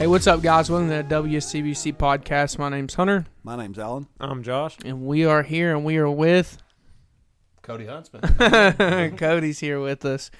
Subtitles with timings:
[0.00, 0.70] Hey, what's up, guys?
[0.70, 2.56] Welcome to the WCBC podcast.
[2.56, 4.06] My name's Hunter, My name's Alan.
[4.18, 4.78] I'm Josh.
[4.82, 6.56] and we are here, and we are with
[7.60, 8.22] Cody Huntsman.
[9.18, 10.30] Cody's here with us.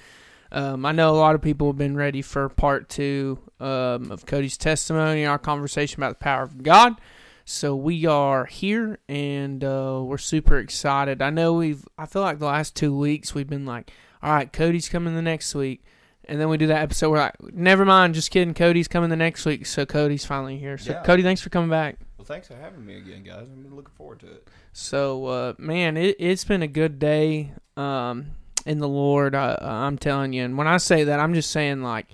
[0.51, 4.25] Um, I know a lot of people have been ready for part two um, of
[4.25, 6.95] Cody's testimony our conversation about the power of God.
[7.45, 11.21] So we are here, and uh, we're super excited.
[11.21, 11.87] I know we've.
[11.99, 13.91] I feel like the last two weeks we've been like,
[14.23, 15.83] all right, Cody's coming the next week.
[16.25, 17.09] And then we do that episode.
[17.09, 18.53] We're like, never mind, just kidding.
[18.53, 20.77] Cody's coming the next week, so Cody's finally here.
[20.77, 21.03] So Yeah.
[21.03, 21.97] Cody, thanks for coming back.
[22.17, 23.47] well, thanks for having me again, guys.
[23.51, 24.47] I'm looking forward to it.
[24.73, 28.27] So, uh, man, it, it's been a good day um,
[28.65, 29.35] in the Lord.
[29.35, 30.43] I, I'm telling you.
[30.43, 32.07] And when I say that, I'm just saying, like,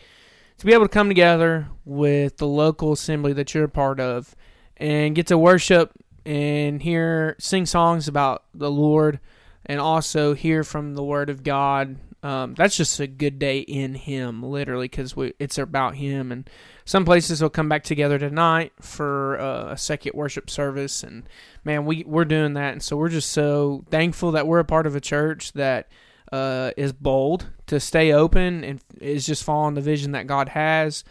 [0.58, 4.36] to be able to come together with the local assembly that you're a part of
[4.78, 5.92] and get to worship
[6.26, 9.20] and hear, sing songs about the Lord
[9.66, 11.98] and also hear from the Word of God.
[12.24, 16.32] Um, that's just a good day in Him, literally, because it's about Him.
[16.32, 16.50] And
[16.84, 21.24] some places will come back together tonight for uh, a second worship service, and
[21.64, 24.88] man, we we're doing that, and so we're just so thankful that we're a part
[24.88, 25.90] of a church that
[26.32, 31.04] uh, is bold to stay open and is just following the vision that God has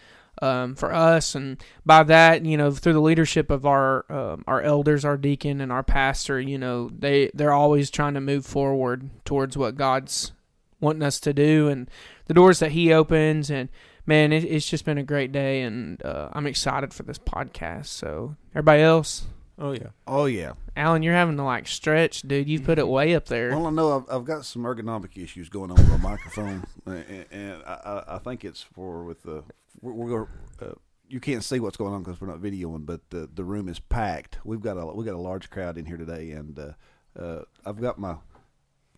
[0.43, 4.63] um, for us, and by that, you know, through the leadership of our um, our
[4.63, 9.11] elders, our deacon, and our pastor, you know, they they're always trying to move forward
[9.25, 10.33] towards what God's
[10.81, 11.91] wanting us to do, and
[12.27, 13.69] the doors that He opens, and
[14.07, 17.87] man, it, it's just been a great day, and uh, I'm excited for this podcast.
[17.87, 19.27] So, everybody else,
[19.59, 19.89] Oh yeah.
[20.07, 20.53] Oh yeah.
[20.77, 22.47] Alan, you're having to like stretch, dude.
[22.47, 23.49] You've put it way up there.
[23.57, 27.25] Well, I know I've, I've got some ergonomic issues going on with my microphone, and,
[27.31, 29.43] and I, I- I think it's for with the
[29.81, 30.23] we're, we're.
[30.61, 30.73] Uh,
[31.09, 33.79] you can't see what's going on because we're not videoing, but the the room is
[33.81, 34.39] packed.
[34.45, 36.73] We've got a we got a large crowd in here today, and uh,
[37.19, 38.17] uh, I've got my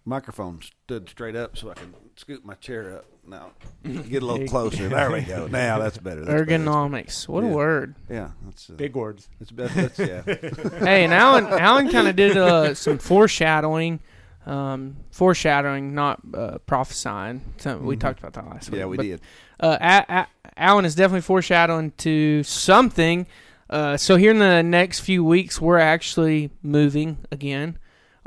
[0.08, 3.04] microphone stood straight up so I can scoot my chair up.
[3.26, 3.50] Now
[3.84, 4.88] get a little closer.
[4.88, 5.46] There we go.
[5.50, 6.24] Now that's better.
[6.24, 6.62] That's better.
[6.64, 7.28] Ergonomics.
[7.28, 7.94] What a word.
[8.08, 9.28] Yeah, that's uh, Big words.
[9.40, 9.74] It's best.
[9.74, 10.22] That's, yeah.
[10.84, 14.00] hey, and Alan, Alan kind of did uh, some foreshadowing,
[14.46, 17.42] um, foreshadowing, not uh, prophesying.
[17.58, 18.00] So we Mhm.
[18.00, 18.78] talked about that last week.
[18.78, 19.20] Yeah, we But, did.
[19.60, 20.26] Uh, A- A-
[20.56, 23.26] Alan is definitely foreshadowing to something.
[23.68, 27.76] Uh, so here in the next few weeks, we're actually moving again.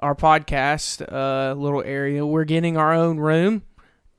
[0.01, 2.25] Our podcast uh, little area.
[2.25, 3.61] We're getting our own room,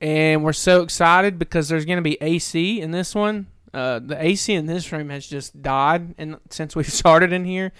[0.01, 3.49] and we're so excited because there's going to be AC in this one.
[3.75, 7.73] Uh, the AC in this room has just died, and since we've started in here.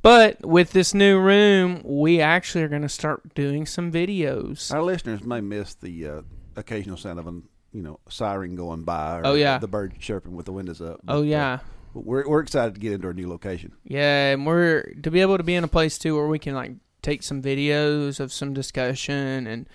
[0.00, 4.72] But with this new room, we actually are going to start doing some videos.
[4.72, 6.22] Our listeners may miss the uh,
[6.56, 7.32] occasional sound of a
[7.72, 9.18] you know siren going by.
[9.18, 9.58] Or Oh, yeah.
[9.58, 11.00] the bird chirping with the windows up.
[11.04, 11.58] But, Oh uh, yeah.
[11.92, 13.72] we're we're excited to get into our new location.
[13.84, 16.54] Yeah, and we're to be able to be in a place too where we can
[16.54, 19.68] like take some videos of some discussion and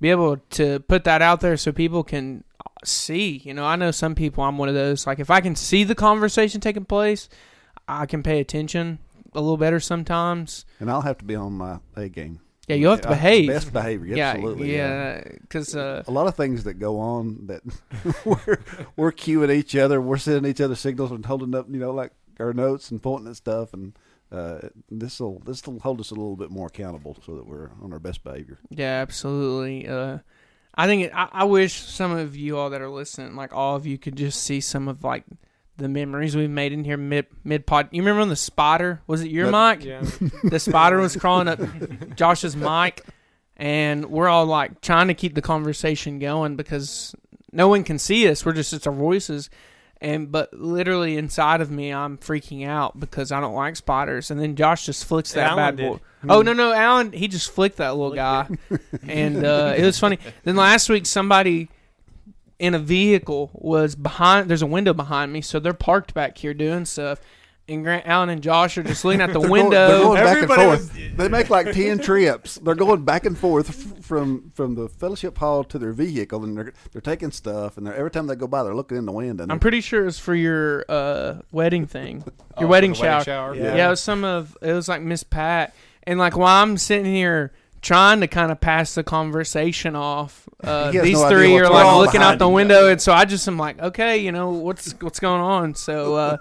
[0.00, 2.44] be able to put that out there so people can
[2.84, 3.42] see.
[3.44, 4.42] You know, I know some people.
[4.44, 5.06] I'm one of those.
[5.06, 7.28] Like if I can see the conversation taking place,
[7.86, 8.98] I can pay attention
[9.34, 10.64] a little better sometimes.
[10.80, 12.40] And I'll have to be on my A game.
[12.68, 13.48] Yeah, you have to behave.
[13.48, 14.14] Best behavior.
[14.16, 14.76] yeah, Absolutely.
[14.76, 17.62] yeah, because uh, A lot of things that go on that
[18.24, 18.60] we're
[18.96, 22.12] we're cueing each other, we're sending each other signals and holding up, you know, like
[22.38, 23.94] our notes and pointing at stuff, and
[24.32, 27.70] uh, this will this will hold us a little bit more accountable so that we're
[27.82, 28.58] on our best behavior.
[28.70, 29.88] Yeah, absolutely.
[29.88, 30.18] Uh,
[30.74, 33.76] I think it, I, I wish some of you all that are listening, like all
[33.76, 35.24] of you, could just see some of like
[35.76, 37.88] the memories we've made in here mid mid pod.
[37.90, 39.86] You remember when the spider was it your That- mic?
[39.86, 40.02] Yeah.
[40.44, 41.58] The spider was crawling up
[42.14, 43.04] Josh's mic,
[43.56, 47.14] and we're all like trying to keep the conversation going because
[47.52, 48.44] no one can see us.
[48.46, 49.50] We're just it's our voices.
[50.00, 54.30] And but literally inside of me, I'm freaking out because I don't like spiders.
[54.30, 55.92] And then Josh just flicks that Alan bad did.
[55.92, 56.00] boy.
[56.28, 58.46] Oh no no, Alan, he just flicked that little guy,
[59.08, 60.18] and uh, it was funny.
[60.44, 61.68] Then last week, somebody
[62.58, 64.48] in a vehicle was behind.
[64.48, 67.20] There's a window behind me, so they're parked back here doing stuff.
[67.70, 70.14] And Grant Alan and Josh are just looking at the They're going- window.
[70.14, 70.80] they're going back and forth.
[70.94, 72.56] was- They make like ten trips.
[72.56, 76.56] They're going back and forth f- from from the fellowship hall to their vehicle, and
[76.56, 77.76] they're they're taking stuff.
[77.76, 79.42] And every time they go by, they're looking in the window.
[79.44, 82.24] And I'm pretty sure it's for your uh, wedding thing,
[82.58, 83.24] your Oh, wedding the shower.
[83.24, 83.54] shower.
[83.54, 83.74] Yeah.
[83.76, 83.86] Yeah.
[83.86, 85.74] it was some of it was like Miss Pat,
[86.04, 87.52] and like while I'm sitting here
[87.82, 92.20] trying to kind of pass the conversation off, uh, these no three are like looking
[92.20, 92.52] out behind the him.
[92.54, 95.74] window, and so I just am like, okay, you know what's what's going on.
[95.74, 96.40] So uh, Like,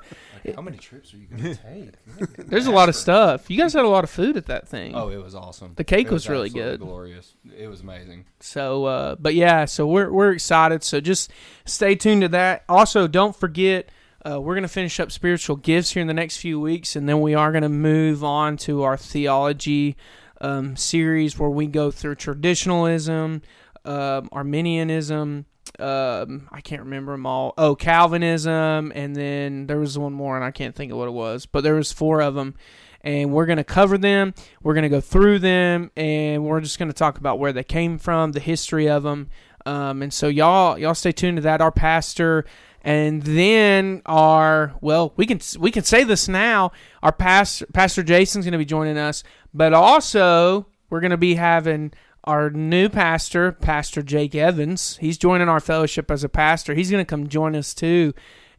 [0.56, 2.48] how many trips are you going to take?
[2.48, 3.50] there's a lot of stuff.
[3.50, 4.96] You guys had a lot of food at that thing.
[4.96, 5.74] oh, it was awesome.
[5.76, 6.80] The cake It was really absolutely good.
[6.82, 7.34] Glorious.
[7.58, 8.26] It was amazing.
[8.40, 10.84] So, uh, but yeah, so we're we're excited.
[10.84, 11.32] So just
[11.66, 12.64] stay tuned to that.
[12.70, 13.90] Also, don't forget.
[14.30, 17.08] Uh, we're going to finish up spiritual gifts here in the next few weeks, and
[17.08, 19.96] then we are going to move on to our theology
[20.42, 23.42] um, series where we go through traditionalism,
[23.86, 25.46] um, Arminianism,
[25.80, 27.54] um, I can't remember them all.
[27.58, 31.12] Oh, Calvinism, and then there was one more, and I can't think of what it
[31.12, 32.56] was, but there was four of them,
[33.02, 34.34] and we're gonna cover them.
[34.62, 38.32] We're gonna go through them, and we're just gonna talk about where they came from,
[38.32, 39.30] the history of them,
[39.66, 41.62] um, and so y'all y'all stay tuned to that.
[41.62, 42.46] Our pastor.
[42.82, 46.72] And then our well, we can we can say this now.
[47.04, 49.22] Our pastor Pastor Jason's to be joining us,
[49.54, 51.92] but also we're to be having
[52.30, 54.98] our new pastor, Pastor Jake Evans.
[54.98, 56.76] He's joining our fellowship as a pastor.
[56.76, 58.14] He's going to come join us too,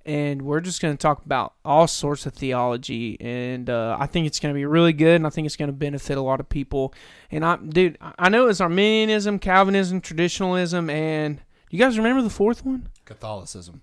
[0.05, 3.17] and we're just going to talk about all sorts of theology.
[3.21, 5.69] And uh, I think it's going to be really good, and I think it's going
[5.69, 6.93] to benefit a lot of people.
[7.31, 11.41] And I, dude, I know it's Arminianism, Calvinism, traditionalism, and
[11.71, 12.89] you guys remember the fourth one?
[13.05, 13.83] Catholicism.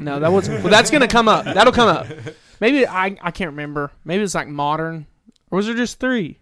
[0.00, 0.48] No, that was.
[0.48, 1.44] Well, that's going to come up.
[1.44, 2.08] That'll come up.
[2.60, 3.92] Maybe I I can't remember.
[4.04, 5.06] Maybe it's like modern,
[5.52, 6.40] or was there just three?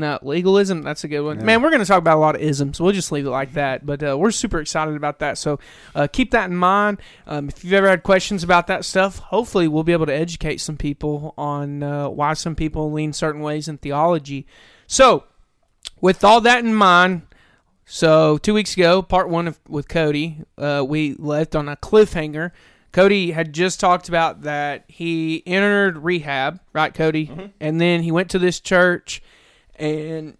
[0.00, 0.82] No, legalism.
[0.82, 1.38] That's a good one.
[1.38, 1.44] Yeah.
[1.44, 2.80] Man, we're going to talk about a lot of isms.
[2.80, 3.84] We'll just leave it like that.
[3.86, 5.38] But uh, we're super excited about that.
[5.38, 5.60] So
[5.94, 6.98] uh, keep that in mind.
[7.26, 10.60] Um, if you've ever had questions about that stuff, hopefully we'll be able to educate
[10.60, 14.46] some people on uh, why some people lean certain ways in theology.
[14.86, 15.24] So,
[16.00, 17.22] with all that in mind,
[17.84, 22.52] so two weeks ago, part one of, with Cody, uh, we left on a cliffhanger.
[22.92, 27.52] Cody had just talked about that he entered rehab, right, Cody?
[27.60, 29.22] And then he went to this church,
[29.80, 30.36] and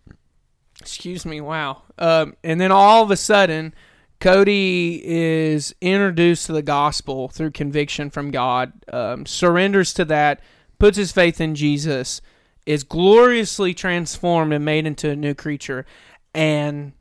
[0.81, 1.83] excuse me, wow.
[1.99, 3.75] Um, and then all of a sudden,
[4.21, 10.41] Cody is introduced to the gospel through conviction from God, um, surrenders to that,
[10.79, 12.21] puts his faith in Jesus,
[12.67, 15.87] is gloriously transformed and made into a new creature,
[16.35, 16.93] and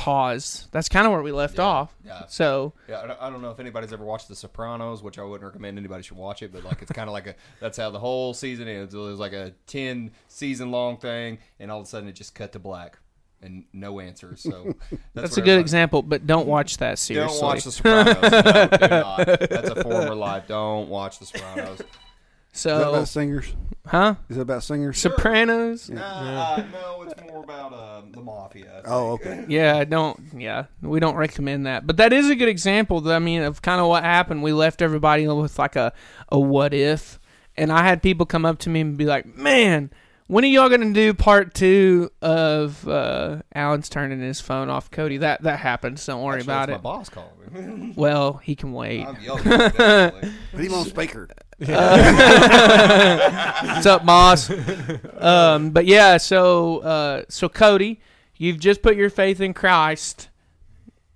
[0.00, 0.66] pause.
[0.72, 1.64] That's kind of where we left Yeah.
[1.64, 1.94] off.
[2.04, 2.22] Yeah.
[2.26, 5.76] So Yeah, I don't, know if anybody's ever watched The Sopranos, which I wouldn't recommend
[5.78, 8.32] anybody should watch it, but like it's kind of like a that's how the whole
[8.32, 8.94] season is.
[8.94, 12.34] It was like a ten season long thing, and all of a sudden it just
[12.34, 12.98] cut to black
[13.42, 14.40] and no answers.
[14.42, 17.38] So that's, that's, a good everybody- example, but don't watch that seriously.
[17.38, 18.22] Don't watch The Sopranos.
[18.22, 19.26] no, do not.
[19.50, 20.44] That's a former life.
[20.48, 21.80] Don't watch The Sopranos.
[22.52, 23.54] Is that So, about singers?
[23.86, 24.14] huh?
[24.28, 24.98] Is that about singers?
[24.98, 25.88] Sopranos?
[25.90, 28.82] Nah, uh, no, it's more about um, the mafia.
[28.84, 29.44] Oh, okay.
[29.48, 30.18] Yeah, I don't.
[30.36, 31.86] Yeah, we don't recommend that.
[31.86, 33.08] But that is a good example.
[33.10, 34.42] I mean, of kind of what happened.
[34.42, 35.92] We left everybody with like a
[36.30, 37.18] a what if,
[37.56, 39.90] and I had people come up to me and be like, "Man,
[40.26, 45.18] when are y'all gonna do part two of uh, Alan's turning his phone off, Cody?"
[45.18, 46.04] That that happens.
[46.04, 46.82] Don't worry Actually, about that's it.
[46.82, 47.30] My boss calling
[47.78, 47.92] me.
[47.96, 49.06] Well, he can wait.
[49.06, 49.44] I'm yelling.
[49.44, 50.32] definitely.
[50.52, 50.84] Put him on
[51.64, 51.72] speaker.
[53.74, 54.50] What's up, Moss?
[55.18, 58.00] Um, but yeah, so uh, so Cody,
[58.36, 60.28] you've just put your faith in Christ.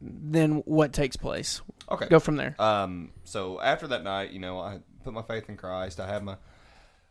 [0.00, 1.62] Then what takes place?
[1.90, 2.06] Okay.
[2.08, 2.54] Go from there.
[2.58, 6.00] Um, so after that night, you know, I put my faith in Christ.
[6.00, 6.36] I had my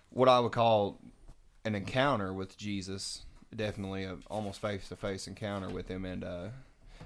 [0.10, 1.00] what I would call
[1.66, 3.26] an encounter with Jesus.
[3.56, 6.06] Definitely a almost face to face encounter with him.
[6.06, 6.48] And uh,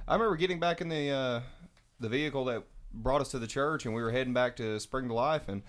[0.07, 1.41] I remember getting back in the uh,
[1.99, 2.63] the vehicle that
[2.93, 5.61] brought us to the church, and we were heading back to Spring to Life, and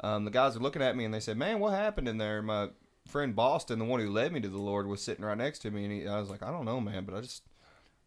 [0.00, 2.42] um, the guys were looking at me, and they said, "Man, what happened in there?"
[2.42, 2.70] My
[3.06, 5.70] friend Boston, the one who led me to the Lord, was sitting right next to
[5.70, 7.42] me, and he, I was like, "I don't know, man, but I just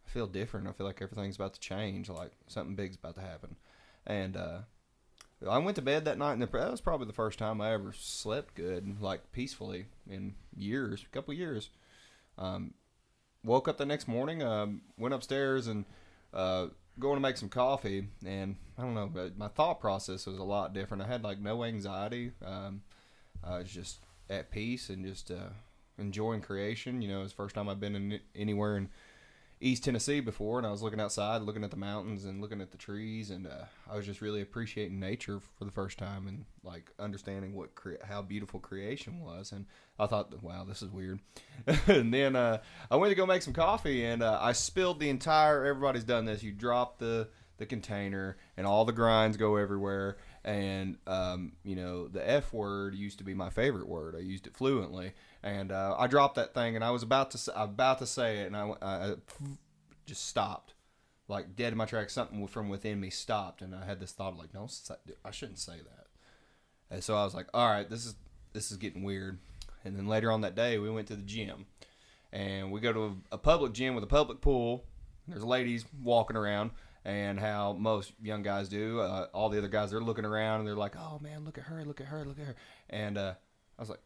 [0.05, 0.67] I feel different.
[0.67, 2.09] I feel like everything's about to change.
[2.09, 3.55] Like something big's about to happen."
[4.05, 4.59] And uh,
[5.47, 7.93] I went to bed that night, and that was probably the first time I ever
[7.93, 11.69] slept good, like peacefully in years, a couple years.
[12.37, 12.73] Um,
[13.43, 15.85] woke up the next morning, um, went upstairs and
[16.33, 16.67] uh,
[16.99, 20.43] going to make some coffee, and I don't know, but my thought process was a
[20.43, 21.03] lot different.
[21.03, 22.31] I had like no anxiety.
[22.45, 22.81] Um,
[23.43, 25.49] I was just at peace and just uh,
[25.97, 27.01] enjoying creation.
[27.01, 28.89] You know, it's the first time I've been in anywhere in
[29.61, 32.71] East Tennessee before, and I was looking outside, looking at the mountains and looking at
[32.71, 36.45] the trees, and uh, I was just really appreciating nature for the first time and
[36.63, 39.51] like understanding what cre- how beautiful creation was.
[39.51, 39.67] And
[39.99, 41.19] I thought, wow, this is weird.
[41.87, 45.09] and then uh, I went to go make some coffee, and uh, I spilled the
[45.09, 45.65] entire.
[45.65, 46.41] Everybody's done this.
[46.43, 50.17] You drop the the container, and all the grinds go everywhere.
[50.43, 54.15] And um, you know, the F word used to be my favorite word.
[54.15, 57.61] I used it fluently, and uh, I dropped that thing, and I was about to
[57.61, 59.13] about to say it, and I, I
[60.07, 60.73] just stopped,
[61.27, 62.13] like dead in my tracks.
[62.13, 64.67] Something from within me stopped, and I had this thought, like, no,
[65.23, 66.07] I shouldn't say that.
[66.89, 68.15] And so I was like, all right, this is
[68.53, 69.37] this is getting weird.
[69.85, 71.67] And then later on that day, we went to the gym,
[72.33, 74.85] and we go to a, a public gym with a public pool.
[75.27, 76.71] There's ladies walking around,
[77.03, 78.99] and how most young guys do.
[78.99, 81.65] Uh, all the other guys, they're looking around, and they're like, "Oh man, look at
[81.65, 82.55] her, look at her, look at her."
[82.89, 83.33] And uh,
[83.77, 84.01] I was like,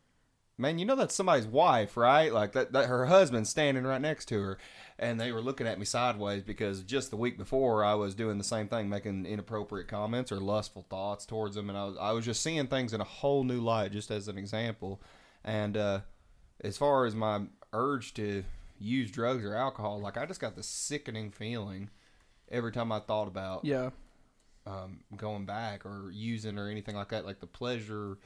[0.58, 2.34] "Man, you know that's somebody's wife, right?
[2.34, 4.58] Like that, that her husband's standing right next to her."
[4.98, 8.38] And they were looking at me sideways because just the week before I was doing
[8.38, 12.12] the same thing, making inappropriate comments or lustful thoughts towards them, and I was I
[12.12, 15.02] was just seeing things in a whole new light, just as an example.
[15.44, 16.00] And uh,
[16.62, 17.42] as far as my
[17.74, 18.46] urge to
[18.80, 21.90] use drugs or alcohol, like I just got this sickening feeling
[22.50, 23.90] every time I thought about Yeah.
[24.66, 28.18] um, going back or using or anything like that, like the pleasure,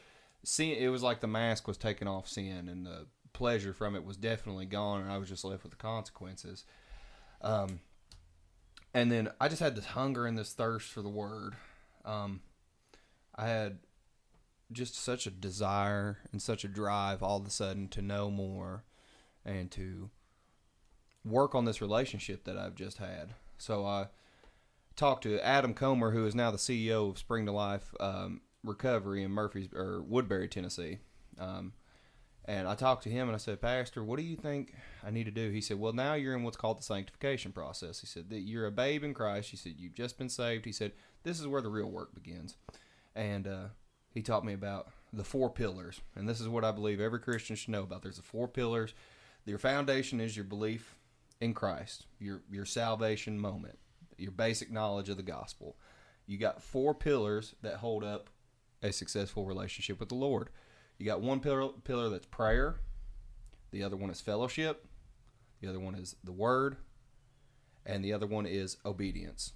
[0.44, 4.04] sin, it was like the mask was taken off sin and the pleasure from it
[4.04, 6.66] was definitely gone, and I was just left with the consequences.
[7.42, 7.80] Um,
[8.94, 11.56] and then I just had this hunger and this thirst for the word.
[12.06, 12.42] Um,
[13.36, 13.80] I had
[14.72, 18.84] just such a desire and such a drive all of a sudden to know more
[19.46, 20.10] and to
[21.26, 23.34] work on this relationship that I've just had.
[23.60, 24.08] So I
[24.96, 29.22] talked to Adam Comer, who is now the CEO of Spring to Life um, Recovery
[29.22, 31.00] in Murfreesboro Woodbury, Tennessee.
[31.38, 31.74] Um,
[32.46, 34.74] and I talked to him and I said, Pastor, what do you think
[35.06, 35.52] I need to do?
[35.52, 38.00] He said, Well, now you're in what's called the sanctification process.
[38.00, 39.52] He said that you're a babe in Christ.
[39.52, 40.66] He said you've just been saved.
[40.66, 42.56] He said this is where the real work begins.
[43.16, 43.68] And uh,
[44.14, 47.56] he taught me about the four pillars, and this is what I believe every Christian
[47.56, 48.04] should know about.
[48.04, 48.94] There's the four pillars.
[49.46, 50.96] Your foundation is your belief
[51.42, 53.78] in Christ, your your salvation moment,
[54.18, 55.78] your basic knowledge of the gospel.
[56.26, 58.30] You got four pillars that hold up
[58.84, 60.50] a successful relationship with the Lord.
[60.98, 62.80] You got one pillar pillar that's prayer,
[63.72, 64.86] the other one is fellowship,
[65.62, 66.78] the other one is the word,
[67.86, 69.54] and the other one is obedience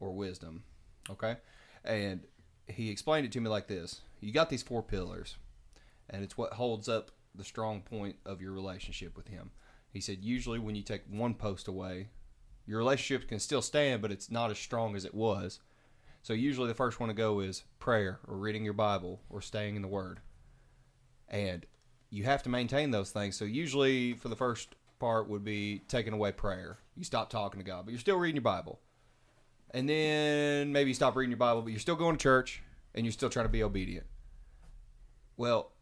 [0.00, 0.64] or wisdom.
[1.10, 1.36] Okay?
[1.84, 2.22] And
[2.66, 4.00] he explained it to me like this.
[4.20, 5.36] You got these four pillars,
[6.08, 9.50] and it's what holds up the strong point of your relationship with him.
[9.96, 12.10] He said usually when you take one post away,
[12.66, 15.58] your relationship can still stand, but it's not as strong as it was.
[16.22, 19.74] So usually the first one to go is prayer or reading your Bible or staying
[19.74, 20.20] in the Word.
[21.30, 21.64] And
[22.10, 23.36] you have to maintain those things.
[23.36, 26.76] So usually for the first part would be taking away prayer.
[26.94, 28.80] You stop talking to God, but you're still reading your Bible.
[29.70, 32.62] And then maybe you stop reading your Bible, but you're still going to church
[32.94, 34.04] and you're still trying to be obedient.
[35.38, 35.72] Well,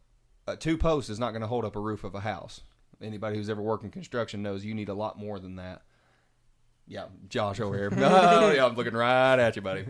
[0.47, 2.61] uh, two posts is not going to hold up a roof of a house.
[3.01, 5.81] Anybody who's ever worked in construction knows you need a lot more than that.
[6.87, 7.91] Yeah, Josh over here.
[7.97, 9.85] oh, yeah, I'm looking right at you, buddy.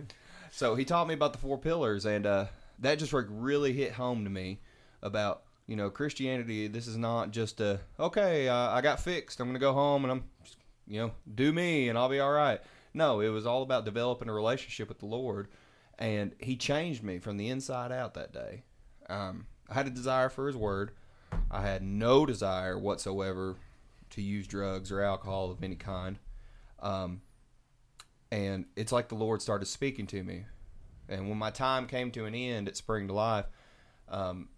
[0.51, 2.45] So he taught me about the four pillars, and uh,
[2.79, 4.61] that just like really hit home to me
[5.01, 6.67] about you know Christianity.
[6.67, 8.47] This is not just a okay.
[8.47, 9.39] Uh, I got fixed.
[9.39, 10.23] I'm gonna go home and I'm
[10.87, 12.61] you know do me and I'll be all right.
[12.93, 15.49] No, it was all about developing a relationship with the Lord,
[15.99, 18.63] and He changed me from the inside out that day.
[19.09, 20.91] Um, I had a desire for His Word.
[21.51, 23.55] I had no desire whatsoever
[24.11, 26.19] to use drugs or alcohol of any kind.
[26.81, 27.21] Um,
[28.31, 30.45] and it's like the Lord started speaking to me.
[31.07, 33.45] And when my time came to an end at Spring to Life,
[34.09, 34.49] um,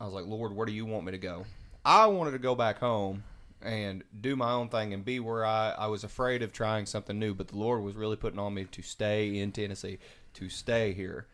[0.00, 1.44] I was like, Lord, where do you want me to go?
[1.84, 3.24] I wanted to go back home
[3.62, 7.18] and do my own thing and be where I, I was afraid of trying something
[7.18, 9.98] new, but the Lord was really putting on me to stay in Tennessee,
[10.34, 11.26] to stay here.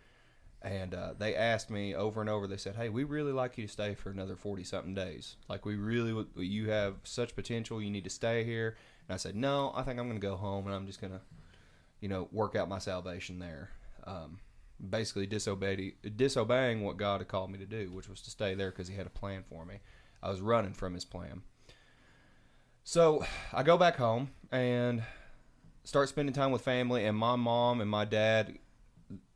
[0.62, 2.46] And uh, they asked me over and over.
[2.46, 5.36] They said, "Hey, we really like you to stay for another forty something days.
[5.48, 7.80] Like we really, you have such potential.
[7.80, 8.76] You need to stay here."
[9.08, 11.14] And I said, "No, I think I'm going to go home and I'm just going
[11.14, 11.20] to,
[12.00, 13.70] you know, work out my salvation there."
[14.04, 14.40] Um,
[14.90, 18.70] basically, disobeyed, disobeying what God had called me to do, which was to stay there
[18.70, 19.76] because He had a plan for me.
[20.22, 21.40] I was running from His plan.
[22.84, 25.04] So I go back home and
[25.84, 28.58] start spending time with family, and my mom and my dad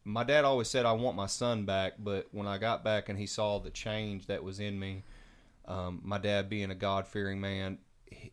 [0.05, 3.19] my dad always said I want my son back, but when I got back and
[3.19, 5.05] he saw the change that was in me,
[5.67, 7.79] um, my dad being a God fearing man,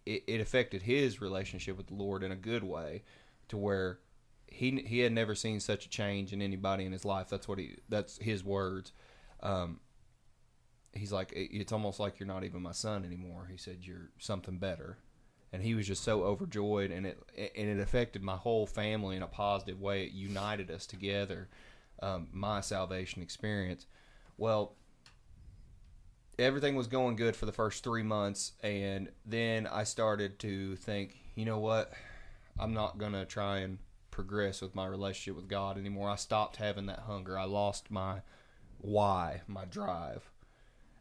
[0.06, 3.04] it, it affected his relationship with the Lord in a good way,
[3.48, 4.00] to where
[4.48, 7.30] he he had never seen such a change in anybody in his life.
[7.30, 8.92] That's what he that's his words.
[9.42, 9.80] Um,
[10.94, 13.48] he's like "It- it's almost like you're not even my son anymore.
[13.50, 14.98] He said you're something better,
[15.54, 19.24] and he was just so overjoyed, and it and it affected my whole family in
[19.24, 20.04] a positive way.
[20.04, 21.50] It united us together.
[22.02, 23.86] Um, my salvation experience.
[24.38, 24.76] Well,
[26.40, 31.18] everything was going good for the first three months, and then I started to think,
[31.36, 31.92] you know what,
[32.60, 33.78] I'm not gonna try and
[34.10, 36.10] progress with my relationship with God anymore.
[36.10, 37.38] I stopped having that hunger.
[37.38, 38.22] I lost my
[38.80, 40.32] why, my drive,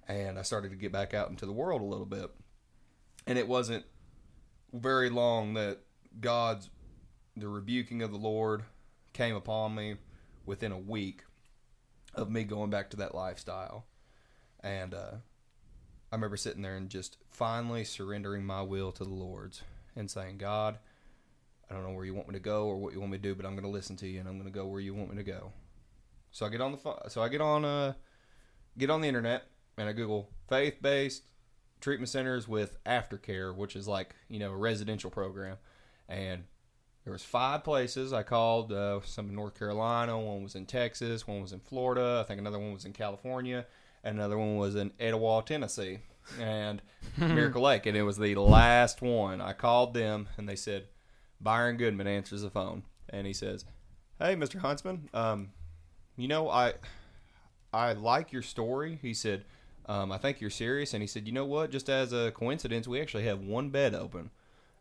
[0.06, 2.30] and I started to get back out into the world a little bit.
[3.26, 3.84] And it wasn't
[4.72, 5.78] very long that
[6.20, 6.70] God's
[7.36, 8.64] the rebuking of the Lord
[9.12, 9.96] came upon me
[10.44, 11.22] within a week
[12.14, 13.86] of me going back to that lifestyle.
[14.60, 15.14] And uh,
[16.10, 19.62] I remember sitting there and just finally surrendering my will to the Lord's
[19.96, 20.78] and saying, God,
[21.70, 23.22] I don't know where you want me to go or what you want me to
[23.22, 24.94] do, but I'm going to listen to you and I'm going to go where you
[24.94, 25.52] want me to go.
[26.32, 27.94] So I get on the so I get on uh
[28.78, 29.44] get on the internet
[29.76, 31.24] and I Google faith-based
[31.80, 35.56] treatment centers with aftercare, which is like you know a residential program,
[36.08, 36.44] and
[37.04, 38.12] there was five places.
[38.12, 42.20] I called uh, some in North Carolina, one was in Texas, one was in Florida,
[42.22, 43.66] I think another one was in California,
[44.04, 46.00] and another one was in Etowah, Tennessee,
[46.38, 46.82] and
[47.16, 49.40] Miracle Lake, and it was the last one.
[49.40, 50.88] I called them, and they said
[51.40, 53.64] Byron Goodman answers the phone, and he says,
[54.18, 54.60] "Hey, Mr.
[54.60, 55.50] Huntsman, um,
[56.16, 56.74] you know I
[57.72, 59.44] I like your story." He said,
[59.90, 61.70] um, "I think you're serious," and he said, "You know what?
[61.70, 64.30] Just as a coincidence, we actually have one bed open.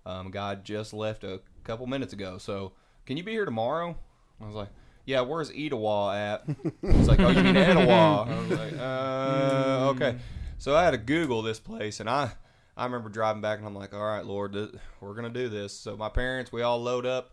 [0.05, 2.71] Um, guy just left a couple minutes ago, so
[3.05, 3.97] can you be here tomorrow?"
[4.41, 4.69] I was like.
[5.05, 6.43] Yeah, where's Etowah at?
[6.83, 8.27] He's like, oh, you mean Etowah?
[8.29, 10.19] I was like, uh, okay.
[10.59, 12.31] So I had to Google this place, and I,
[12.77, 14.69] I remember driving back, and I'm like, all right, Lord, th-
[15.01, 15.73] we're gonna do this.
[15.73, 17.31] So my parents, we all load up,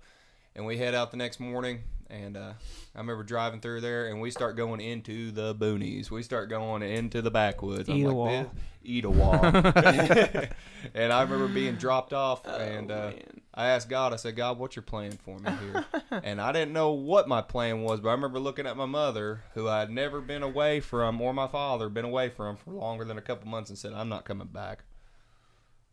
[0.55, 1.83] and we head out the next morning.
[2.09, 2.53] And uh,
[2.95, 6.11] I remember driving through there, and we start going into the boonies.
[6.11, 7.89] We start going into the backwoods.
[7.89, 8.13] I'm Etowah.
[8.13, 10.49] like, "This- Etowah.
[10.95, 13.13] and I remember being dropped off, and uh.
[13.59, 15.87] I asked God, I said, God, what's your plan for me here?
[16.23, 19.45] and I didn't know what my plan was, but I remember looking at my mother,
[19.55, 23.07] who I had never been away from, or my father, been away from for longer
[23.07, 24.85] than a couple months, and said, I'm not coming back.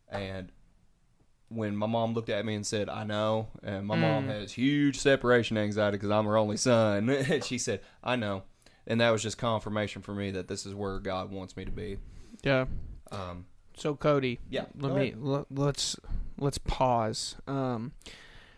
[0.09, 0.51] And
[1.55, 4.99] when my mom looked at me and said, I know, and my mom has huge
[4.99, 8.43] separation anxiety because I'm her only son, and she said, I know.
[8.85, 11.71] And that was just confirmation for me that this is where God wants me to
[11.71, 11.97] be.
[12.43, 12.65] Yeah.
[13.11, 13.45] Um,
[13.77, 15.95] So Cody, Yeah, let me let, let's
[16.37, 17.35] let's pause.
[17.47, 17.93] Um,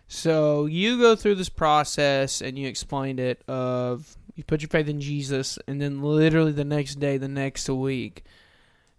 [0.07, 4.89] so you go through this process and you explained it of you put your faith
[4.89, 8.23] in Jesus, and then literally the next day, the next week,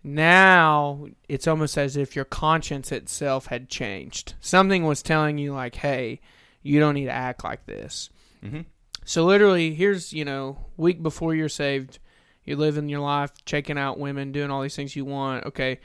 [0.06, 4.34] now it's almost as if your conscience itself had changed.
[4.40, 6.20] Something was telling you like, "Hey,
[6.62, 8.08] you don't need to act like this."
[8.42, 8.66] mhm.
[9.04, 11.98] So literally, here's you know, week before you're saved,
[12.44, 15.44] you're living your life, checking out women, doing all these things you want.
[15.44, 15.80] Okay,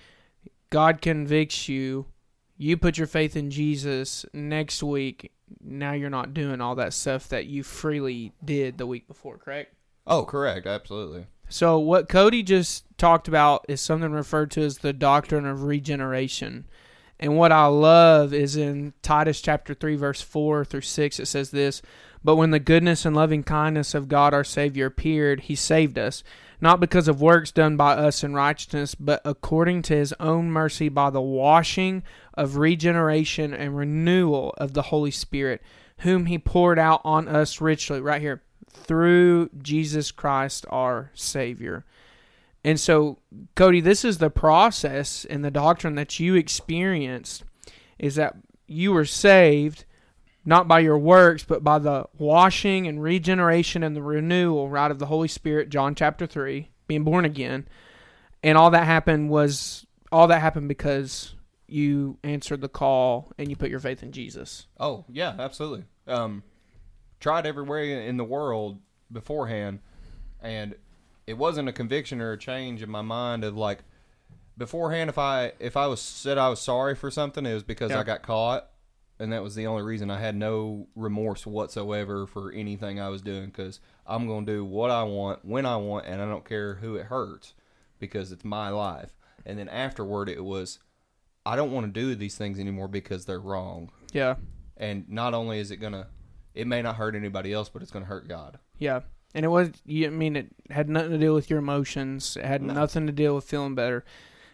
[0.69, 2.05] God convicts you.
[2.57, 4.23] You put your faith in Jesus.
[4.33, 5.31] Next week,
[5.63, 9.37] now you're not doing all that stuff that you freely did the week before.
[9.39, 9.73] Correct.
[10.05, 10.67] Oh, correct.
[10.67, 11.25] Absolutely.
[11.51, 16.65] So what Cody just talked about is something referred to as the doctrine of regeneration.
[17.19, 21.51] And what I love is in Titus chapter 3 verse 4 through 6 it says
[21.51, 21.81] this,
[22.23, 26.23] but when the goodness and loving kindness of God our savior appeared, he saved us,
[26.61, 30.87] not because of works done by us in righteousness, but according to his own mercy
[30.87, 32.01] by the washing
[32.33, 35.61] of regeneration and renewal of the Holy Spirit,
[35.99, 41.85] whom he poured out on us richly right here through Jesus Christ our Savior.
[42.63, 43.19] And so,
[43.55, 47.43] Cody, this is the process and the doctrine that you experienced
[47.97, 48.35] is that
[48.67, 49.85] you were saved
[50.45, 54.99] not by your works, but by the washing and regeneration and the renewal, right, of
[54.99, 57.67] the Holy Spirit, John chapter 3, being born again.
[58.43, 61.35] And all that happened was, all that happened because
[61.67, 64.67] you answered the call and you put your faith in Jesus.
[64.79, 65.85] Oh yeah, absolutely.
[66.07, 66.43] Um,
[67.21, 68.79] tried everywhere in the world
[69.11, 69.79] beforehand,
[70.41, 70.75] and
[71.25, 73.79] it wasn't a conviction or a change in my mind of like
[74.57, 75.09] beforehand.
[75.09, 77.99] If I if I was said I was sorry for something, it was because Yeah.
[77.99, 78.69] I got caught,
[79.19, 80.09] and that was the only reason.
[80.11, 84.91] I had no remorse whatsoever for anything I was doing because I'm gonna do what
[84.91, 87.53] I want when I want, and I don't care who it hurts
[87.99, 89.13] because it's my life.
[89.45, 90.79] And then afterward, it was
[91.45, 94.35] I don't want to do these things anymore because they're wrong Yeah.
[94.77, 96.07] and not only is it gonna
[96.55, 99.01] it may not hurt anybody else but it's gonna hurt god Yeah.
[99.33, 102.35] And it was, you, I mean, it had nothing to do with your emotions.
[102.35, 102.73] It had No.
[102.73, 104.03] nothing to do with feeling better.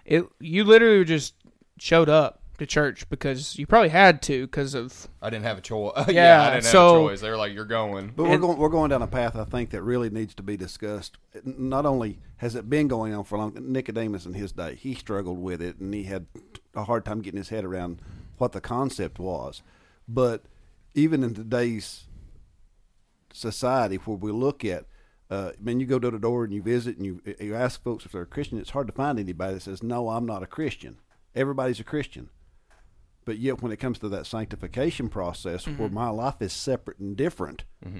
[0.06, 1.34] It, you literally just
[1.80, 5.62] showed up to church because you probably had to because of, i didn't have a
[5.62, 8.26] choice Yeah, yeah, i didn't so- have a choice they were like you're going But
[8.26, 11.18] we're going we're going down a path I think that really needs to be discussed.
[11.44, 15.40] Not only has it been going on for long, Nicodemus in his day he struggled
[15.40, 16.28] with it and he had
[16.76, 18.00] a hard time getting his head around
[18.38, 19.64] what the concept was.
[20.08, 20.44] But
[20.94, 22.06] even in today's
[23.34, 24.86] society, where we look at,
[25.30, 27.84] uh, I mean, you go door to door and you visit and you you ask
[27.84, 28.60] folks if they're a Christian.
[28.60, 30.98] It's hard to find anybody that says no, I'm not a Christian.
[31.36, 32.30] Everybody's a Christian.
[33.26, 35.78] But yet, when it comes to that sanctification process, mm-hmm.
[35.78, 38.00] where my life is separate and different, mm-hmm.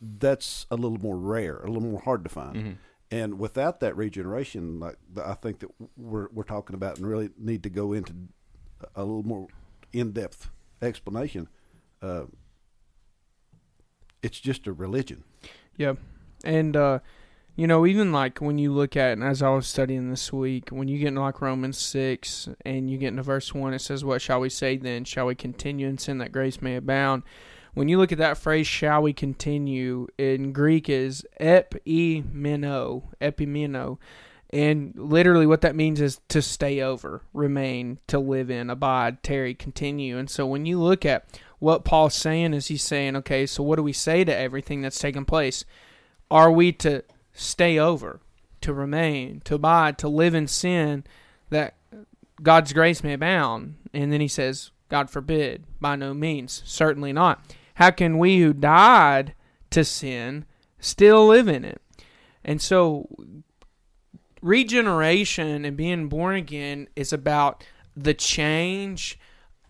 [0.00, 2.56] that's a little more rare, a little more hard to find.
[2.56, 2.72] Mm-hmm.
[3.10, 7.62] And without that regeneration, like I think that we're we're talking about, and really need
[7.64, 8.14] to go into
[8.94, 9.48] a little more
[9.92, 11.48] in depth explanation.
[12.04, 12.26] Uh,
[14.22, 15.24] it's just a religion.
[15.76, 15.94] yeah.
[16.44, 16.98] And, uh,
[17.56, 20.68] you know, even like when you look at, and as I was studying this week,
[20.70, 24.04] when you get into like Romans 6 and you get into verse 1, it says,
[24.04, 25.04] What shall we say then?
[25.04, 27.22] Shall we continue in sin that grace may abound?
[27.72, 33.98] When you look at that phrase, shall we continue, in Greek is epimeno, epimeno.
[34.50, 39.54] And literally what that means is to stay over, remain, to live in, abide, tarry,
[39.54, 40.18] continue.
[40.18, 41.26] And so when you look at
[41.58, 44.98] what Paul's saying is he's saying, okay, so what do we say to everything that's
[44.98, 45.64] taken place?
[46.30, 48.20] Are we to stay over,
[48.60, 51.04] to remain, to abide, to live in sin
[51.50, 51.74] that
[52.42, 53.76] God's grace may abound?
[53.92, 57.44] And then he says, God forbid, by no means, certainly not.
[57.74, 59.34] how can we who died
[59.70, 60.44] to sin
[60.78, 61.80] still live in it?
[62.44, 63.08] And so
[64.42, 67.64] regeneration and being born again is about
[67.96, 69.18] the change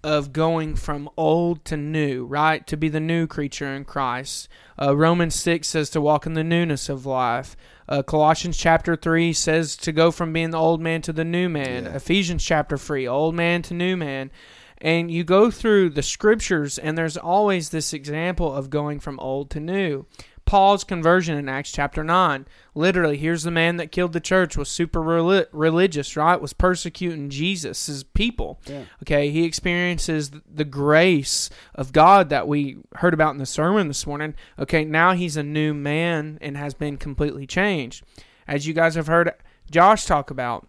[0.04, 2.66] of going from old to new, right?
[2.66, 4.48] To be the new creature in Christ.
[4.80, 7.56] Uh, Romans 6 says to walk in the newness of life.
[7.88, 11.48] Uh, Colossians chapter 3 says to go from being the old man to the new
[11.48, 11.84] man.
[11.84, 11.96] Yeah.
[11.96, 14.30] Ephesians chapter 3, old man to new man.
[14.78, 19.48] And you go through the scriptures, and there's always this example of going from old
[19.50, 20.04] to new.
[20.46, 22.46] Paul's conversion in Acts chapter 9.
[22.74, 26.40] Literally, here's the man that killed the church, was super reli- religious, right?
[26.40, 28.60] Was persecuting Jesus' people.
[28.66, 28.84] Yeah.
[29.02, 34.06] Okay, he experiences the grace of God that we heard about in the sermon this
[34.06, 34.34] morning.
[34.58, 38.04] Okay, now he's a new man and has been completely changed.
[38.46, 39.32] As you guys have heard
[39.70, 40.68] Josh talk about,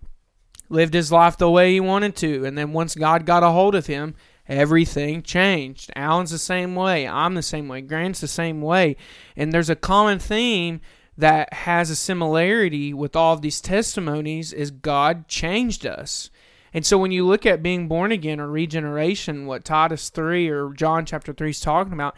[0.69, 3.75] lived his life the way he wanted to, and then once God got a hold
[3.75, 4.15] of him,
[4.47, 5.91] everything changed.
[5.95, 7.07] Alan's the same way.
[7.07, 7.81] I'm the same way.
[7.81, 8.95] Grant's the same way.
[9.35, 10.81] And there's a common theme
[11.17, 16.29] that has a similarity with all of these testimonies is God changed us.
[16.73, 20.73] And so when you look at being born again or regeneration, what Titus 3 or
[20.73, 22.17] John chapter 3 is talking about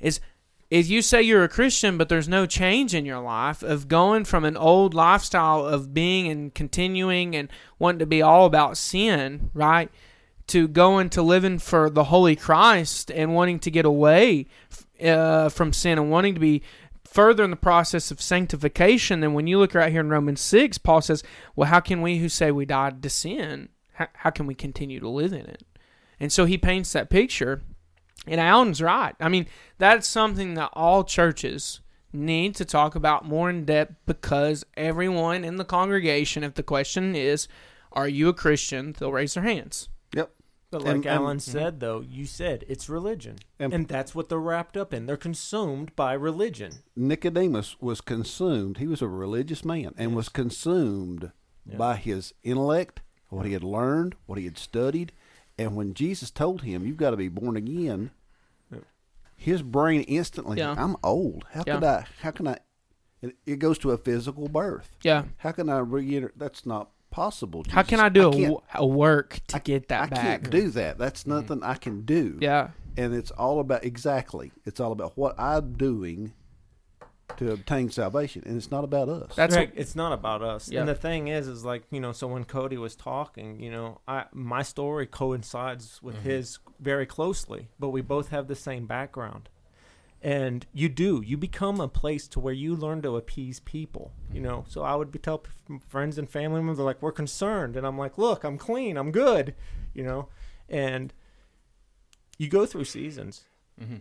[0.00, 0.20] is
[0.70, 4.24] if you say you're a Christian but there's no change in your life of going
[4.24, 9.50] from an old lifestyle of being and continuing and wanting to be all about sin,
[9.52, 9.90] right?
[10.48, 14.46] To going to living for the Holy Christ and wanting to get away
[15.02, 16.62] uh, from sin and wanting to be
[17.04, 20.78] further in the process of sanctification, then when you look right here in Romans 6,
[20.78, 21.22] Paul says,
[21.56, 25.00] Well, how can we who say we died to sin, how, how can we continue
[25.00, 25.64] to live in it?
[26.20, 27.62] And so he paints that picture.
[28.26, 29.14] And Alan's right.
[29.20, 29.46] I mean,
[29.78, 31.80] that's something that all churches
[32.12, 37.14] need to talk about more in depth because everyone in the congregation, if the question
[37.14, 37.48] is,
[37.92, 38.94] Are you a Christian?
[38.98, 39.88] they'll raise their hands.
[40.70, 40.80] Yep.
[40.80, 44.14] But like And- and- Alan hmm said, though, you said it's religion, And- and, that's
[44.14, 45.06] what they're wrapped up in.
[45.06, 46.72] They're consumed by religion.
[46.94, 48.76] Nicodemus was consumed.
[48.78, 51.32] He was a religious man and was consumed
[51.76, 55.12] by his intellect, what he had learned, what he had studied.
[55.58, 58.10] And when Jesus told him, "You've got to be born again,"
[59.36, 60.74] his brain instantly, Yeah.
[60.76, 61.44] "I'm old.
[61.52, 62.06] How could I?
[62.22, 62.58] How can I?"
[63.20, 64.96] It, it goes to a physical birth.
[65.02, 65.24] Yeah.
[65.38, 66.32] How can I reenter?
[66.36, 67.64] That's not possible.
[67.68, 70.22] How can I do a can't- w a work to get that I back?
[70.22, 70.98] can't do that.
[70.98, 71.28] That's mm.
[71.28, 72.38] nothing I can do.
[72.40, 72.70] Yeah.
[72.96, 74.52] And it's all about exactly.
[74.64, 76.32] It's all about what I'm doing
[77.36, 79.34] to obtain salvation, and it's not about us.
[79.36, 79.70] That's right.
[79.70, 80.68] what, it's not about us.
[80.68, 80.80] Yeah.
[80.80, 84.00] And the thing is, is like you know, so when Cody was talking, you know,
[84.08, 86.28] I my story coincides with mm-hmm.
[86.28, 89.48] his very closely, but we both have the same background.
[90.20, 94.40] And you do, you become a place to where you learn to appease people, you
[94.40, 94.64] know.
[94.68, 95.44] So I would be tell
[95.86, 99.54] friends and family members, like, "We're concerned," and I'm like, "Look, I'm clean, I'm good,"
[99.94, 100.28] you know.
[100.68, 101.14] And
[102.36, 103.44] you go through seasons,
[103.80, 104.00] Mhm.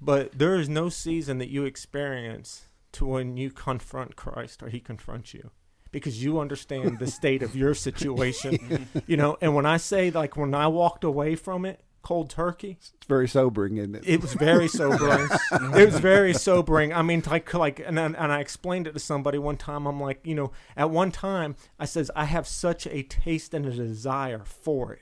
[0.00, 4.80] but there is no season that you experience to when you confront Christ or he
[4.80, 5.50] confronts you
[5.90, 8.88] because you understand the state of your situation.
[9.06, 12.78] you know, and when I say like when I walked away from it cold turkey,
[12.80, 14.04] It's very sobering, isn't it?
[14.06, 15.28] it was very sobering.
[15.52, 16.92] it was very sobering.
[16.92, 19.86] I mean, like, like, and then- and I explained it to somebody one time.
[19.86, 23.66] I'm like, you know, at one time, I says I have such a taste and
[23.66, 25.00] a desire for it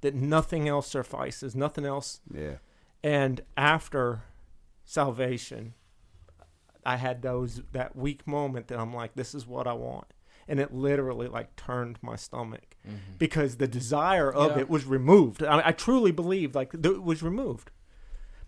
[0.00, 2.20] that nothing else suffices, nothing else.
[2.32, 2.56] yeah.
[3.04, 4.22] And after
[4.84, 5.74] salvation,
[6.84, 10.06] I had those that weak moment that I'm like, this is what I want.
[10.48, 12.96] And it literally like turned my stomach mm-hmm.
[13.18, 14.60] because the desire of Yeah.
[14.62, 15.42] it was removed.
[15.42, 17.70] I, I truly believe like th- it was removed.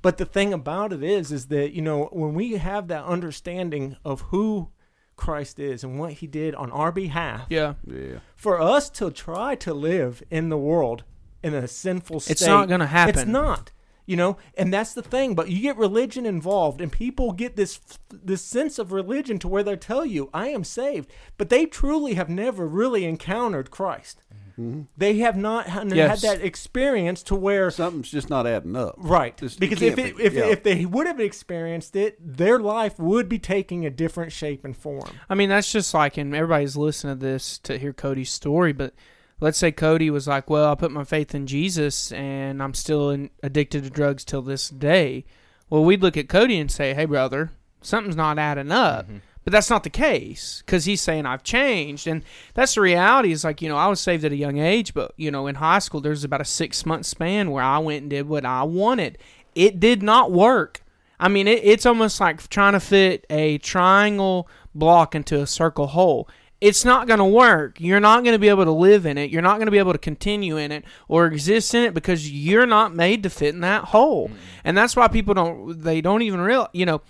[0.03, 3.97] But the thing about it is, is that you know when we have that understanding
[4.05, 4.71] of who
[5.17, 7.75] Christ is and what He did on our behalf, yeah.
[7.87, 8.21] Yeah.
[8.35, 11.05] for us to try to live in the world
[11.43, 13.15] in a sinful state, It's not gonna happen.
[13.15, 13.73] It's not.
[14.11, 15.37] You know, and that's the thing.
[15.37, 17.79] But you get religion involved, and people get this
[18.11, 22.15] this sense of religion to where they tell you, "I am saved," but they truly
[22.15, 24.23] have never really encountered Christ.
[24.59, 24.83] Mm-hmm.
[24.97, 26.23] They have not ha- Yes.
[26.23, 28.97] had that experience to where Something's just not adding up.
[28.99, 29.37] Right.
[29.37, 30.25] Just- it because if it, be.
[30.25, 30.47] if, Yeah.
[30.47, 34.77] if they would have experienced it, their life would be taking a different shape and
[34.77, 35.09] form.
[35.31, 38.93] I mean, that's just like, and everybody's listening to this to hear Cody's story, but
[39.41, 43.11] let's say Cody was like, well, I put my faith in Jesus and I'm still
[43.11, 45.25] in, addicted to drugs till this day.
[45.69, 49.07] Well, we'd look at Cody and say, hey, brother, something's not adding up.
[49.07, 49.19] Mm-hmm.
[49.43, 52.07] But that's not the case because he's saying I've changed.
[52.07, 52.23] And
[52.53, 55.15] that's the reality is like, you know, I was saved at a young age, but,
[55.17, 58.11] you know, in high school, there's about a six month span where I went and
[58.11, 59.17] did what I wanted.
[59.55, 60.83] It did not work.
[61.19, 65.87] I mean, it, it's almost like trying to fit a triangle block into a circle
[65.87, 66.29] hole.
[66.61, 67.81] It's not going to work.
[67.81, 69.31] You're not going to be able to live in it.
[69.31, 72.31] You're not going to be able to continue in it or exist in it because
[72.31, 74.29] you're not made to fit in that hole.
[74.29, 74.35] Mm.
[74.65, 77.01] And that's why people don't they don't even real, you know,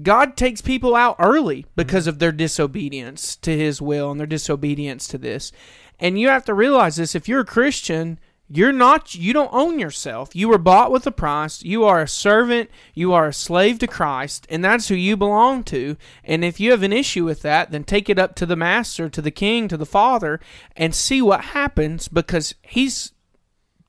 [0.00, 1.66] God takes people out early mm.
[1.74, 5.52] because of their disobedience to his will and their disobedience to this.
[5.98, 8.18] And you have to realize this if you're a Christian,
[8.50, 10.34] you're not you don't own yourself.
[10.34, 11.62] You were bought with a price.
[11.62, 15.64] You are a servant, you are a slave to Christ, and that's who you belong
[15.64, 15.96] to.
[16.24, 19.08] And if you have an issue with that, then take it up to the master,
[19.08, 20.40] to the king, to the father
[20.76, 23.12] and see what happens because he's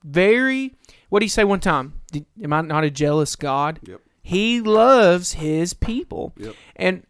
[0.04, 0.76] very
[1.10, 1.94] what did he say one time?
[2.42, 3.80] Am I not a jealous God?
[3.84, 4.02] Yep.
[4.22, 6.34] He loves his people.
[6.38, 6.56] Yep.
[6.76, 7.06] And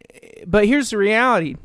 [0.46, 1.56] but here's the reality.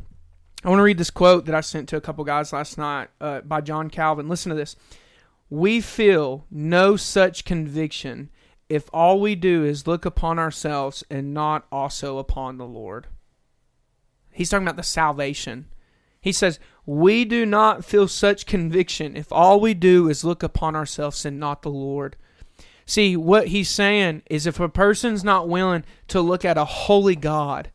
[0.64, 3.10] I want to read this quote that I sent to a couple guys last night
[3.22, 4.28] uh, by John Calvin.
[4.28, 4.76] Listen to this.
[5.50, 8.30] We feel no such conviction
[8.68, 13.08] if all we do is look upon ourselves and not also upon the Lord.
[14.32, 15.68] He's talking about the salvation.
[16.20, 20.76] He says, We do not feel such conviction if all we do is look upon
[20.76, 22.16] ourselves and not the Lord.
[22.86, 27.16] See, what he's saying is if a person's not willing to look at a holy
[27.16, 27.72] God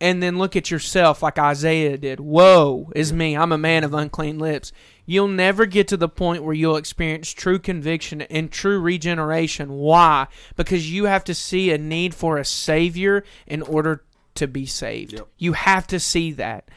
[0.00, 3.94] and then look at yourself like Isaiah did, woe is me, I'm a man of
[3.94, 4.72] unclean lips,
[5.10, 9.72] you'll never get to the point where you'll experience true conviction and true regeneration.
[9.72, 10.28] Why?
[10.54, 14.04] Because you have to see a need for a Savior in order
[14.36, 15.14] to be saved.
[15.14, 15.26] Yep.
[15.36, 16.68] You have to see that.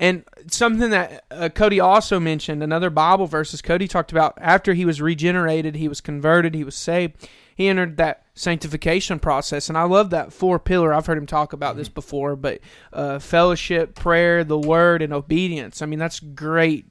[0.00, 4.84] And something that uh, Cody also mentioned, another Bible verses Cody talked about after he
[4.84, 9.68] was regenerated, he was converted, he was saved, he entered that sanctification process.
[9.68, 10.92] And I love that four pillar.
[10.92, 12.58] I've heard him talk about this before, but
[12.92, 15.82] uh, fellowship, prayer, the word, and obedience.
[15.82, 16.84] I mean, that's great.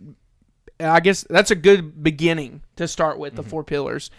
[0.80, 4.12] I guess that's a good beginning to start with, the four pillars.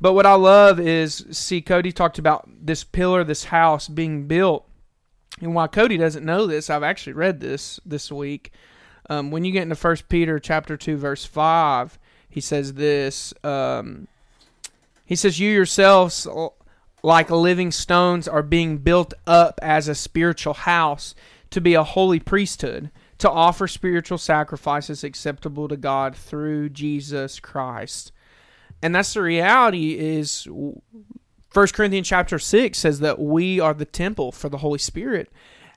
[0.00, 4.66] But what I love is, see, Cody talked about this pillar, this house being built.
[5.40, 8.52] And while Cody doesn't know this, I've actually read this this week.
[9.08, 13.34] Um, when you get into First Peter chapter two verse five, he says this.
[13.42, 14.06] Um,
[15.04, 16.26] he says, "You yourselves,
[17.02, 21.14] like living stones, are being built up as a spiritual house
[21.50, 28.12] to be a holy priesthood, to offer spiritual sacrifices acceptable to God through Jesus Christ."
[28.82, 29.94] And that's the reality.
[29.98, 30.48] Is
[31.48, 35.30] First Corinthians chapter six says that we are the temple for the Holy Spirit.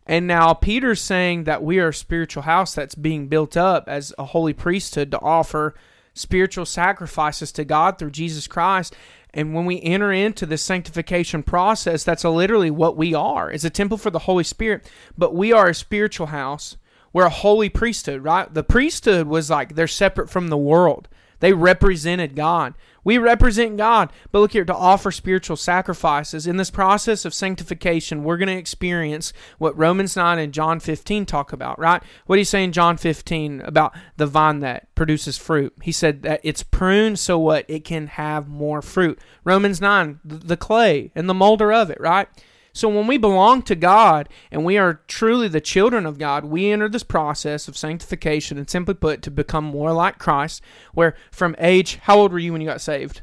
[0.05, 4.13] And now Peter's saying that we are a spiritual house that's being built up as
[4.17, 5.75] a holy priesthood to offer
[6.13, 8.95] spiritual sacrifices to God through Jesus Christ.
[9.33, 13.49] And when we enter into this sanctification process, that's literally what we are.
[13.49, 16.77] It's a temple for the Holy Spirit, but we are a spiritual house.
[17.13, 18.51] We're a holy priesthood, right?
[18.51, 21.07] The priesthood was like they're separate from the world.
[21.43, 22.73] They represented God.
[23.03, 24.13] We represent God.
[24.31, 26.47] But look here, to offer spiritual sacrifices.
[26.47, 31.25] In this process of sanctification, we're going to experience what Romans 9 and John 15
[31.25, 32.01] talk about, right?
[32.27, 35.73] What do you say in John 15 about the vine that produces fruit?
[35.81, 37.65] He said that it's pruned so what?
[37.67, 39.19] It can have more fruit.
[39.43, 42.29] Romans 9, the clay and the molder of it, right?
[42.73, 46.71] So when we belong to God and we are truly the children of God, we
[46.71, 50.61] enter this process of sanctification and simply put to become more like Christ,
[50.93, 53.21] where from age how old were you when you got saved?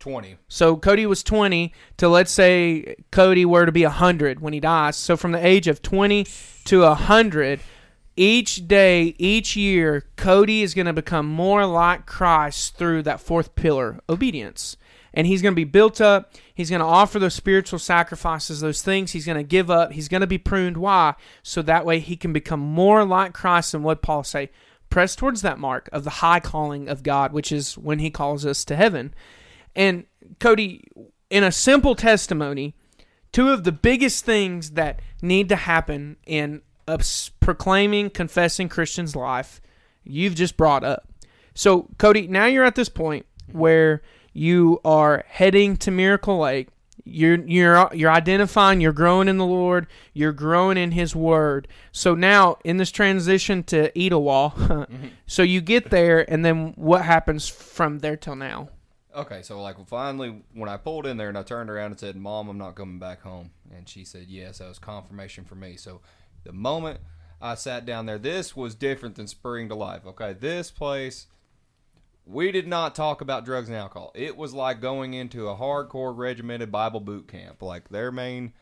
[0.00, 0.36] 20.
[0.48, 4.96] So Cody was 20 to let's say Cody were to be 100 when he dies.
[4.96, 6.26] So from the age of 20
[6.64, 7.60] to 100,
[8.16, 13.54] each day, each year, Cody is going to become more like Christ through that fourth
[13.54, 14.76] pillar, obedience.
[15.14, 16.32] And he's going to be built up.
[16.54, 19.92] He's going to offer those spiritual sacrifices, those things he's going to give up.
[19.92, 20.76] He's going to be pruned.
[20.76, 21.14] Why?
[21.42, 24.50] So that way he can become more like Christ and what Paul say,
[24.90, 28.44] press towards that mark of the high calling of God, which is when he calls
[28.46, 29.14] us to heaven.
[29.74, 30.04] And
[30.40, 30.84] Cody,
[31.30, 32.74] in a simple testimony,
[33.32, 37.00] two of the biggest things that need to happen in a
[37.40, 39.60] proclaiming, confessing Christian's life,
[40.04, 41.08] you've just brought up.
[41.54, 46.68] So, Cody, now you're at this point where you are heading to Miracle Lake.
[47.04, 48.80] You're you're you're identifying.
[48.80, 49.86] You're growing in the Lord.
[50.12, 51.66] You're growing in His Word.
[51.90, 55.06] So now in this transition to Etowah, mm-hmm.
[55.26, 58.68] so you get there, and then what happens from there till now?
[59.14, 62.14] Okay, so like finally, when I pulled in there and I turned around and said,
[62.14, 65.76] "Mom, I'm not coming back home," and she said, "Yes," that was confirmation for me.
[65.76, 66.00] So
[66.44, 67.00] the moment
[67.40, 70.06] I sat down there, this was different than Spring to Life.
[70.06, 71.26] Okay, this place,
[72.28, 74.12] we did not talk about drugs and alcohol.
[74.14, 77.62] It was like going into a hardcore regimented Bible boot camp.
[77.62, 78.52] Like their main.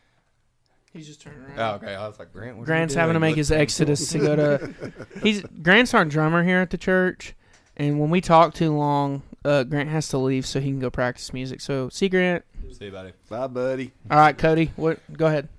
[0.93, 1.59] He's just turning around.
[1.59, 3.29] Oh, okay, I was like, Grant, what are you Grant's having to doing?
[3.31, 4.73] make his exodus to go to.
[5.21, 7.35] He's Grant's our drummer here at the church,
[7.75, 10.89] and when we talk too long, uh, Grant has to leave so he can go
[10.89, 11.61] practice music.
[11.61, 12.45] So, see Grant.
[12.71, 13.11] See, you, buddy.
[13.29, 13.91] Bye, buddy.
[14.09, 14.71] All right, Cody.
[14.75, 14.99] What?
[15.15, 15.49] Go ahead.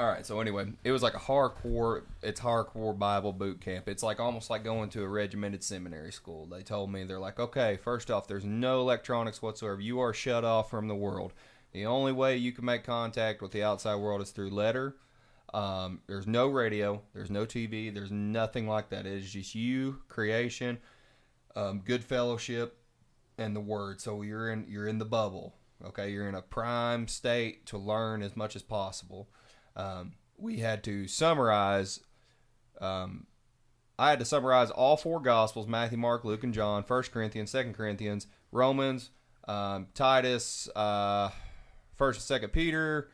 [0.00, 0.24] All right.
[0.24, 2.02] So anyway, it was like a hardcore.
[2.22, 3.88] It's hardcore Bible boot camp.
[3.88, 6.46] It's like almost like going to a regimented seminary school.
[6.46, 9.80] They told me they're like, okay, first off, there's no electronics whatsoever.
[9.80, 11.32] You are shut off from the world.
[11.72, 14.96] The only way you can make contact with the outside world is through letter.
[15.52, 17.02] Um, there's no radio.
[17.12, 17.92] There's no TV.
[17.92, 19.04] There's nothing like that.
[19.04, 20.78] It is just you, creation,
[21.56, 22.78] um, good fellowship,
[23.36, 24.00] and the word.
[24.00, 25.54] So you're in you're in the bubble.
[25.84, 29.28] Okay, you're in a prime state to learn as much as possible.
[29.78, 32.00] Um, we had to summarize.
[32.80, 33.26] Um,
[33.98, 36.82] I had to summarize all four Gospels: Matthew, Mark, Luke, and John.
[36.82, 39.10] First Corinthians, Second Corinthians, Romans,
[39.46, 41.30] um, Titus, uh,
[41.96, 43.10] First and Second Peter,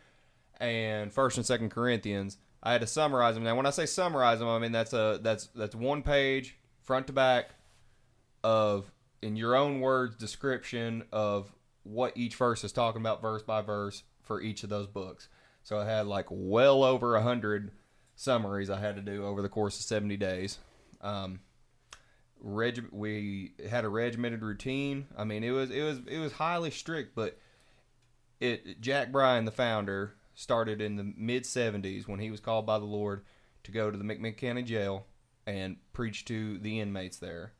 [0.58, 2.38] and First and Second Corinthians.
[2.62, 3.44] I had to summarize them.
[3.44, 7.06] Now, when I say summarize them, I mean that's a that's that's one page, front
[7.08, 7.50] to back,
[8.42, 8.90] of
[9.22, 14.02] in your own words description of what each verse is talking about, verse by verse,
[14.22, 15.28] for each of those books.
[15.64, 17.72] So I had like well over a hundred
[18.14, 20.58] summaries I had to do over the course of seventy days.
[21.00, 21.40] Um,
[22.38, 25.06] reg- we had a regimented routine.
[25.16, 27.38] I mean, it was it was it was highly strict, but
[28.40, 32.78] it Jack Bryan, the founder, started in the mid '70s when he was called by
[32.78, 33.24] the Lord
[33.64, 35.06] to go to the McMinn County Jail
[35.46, 37.52] and preach to the inmates there.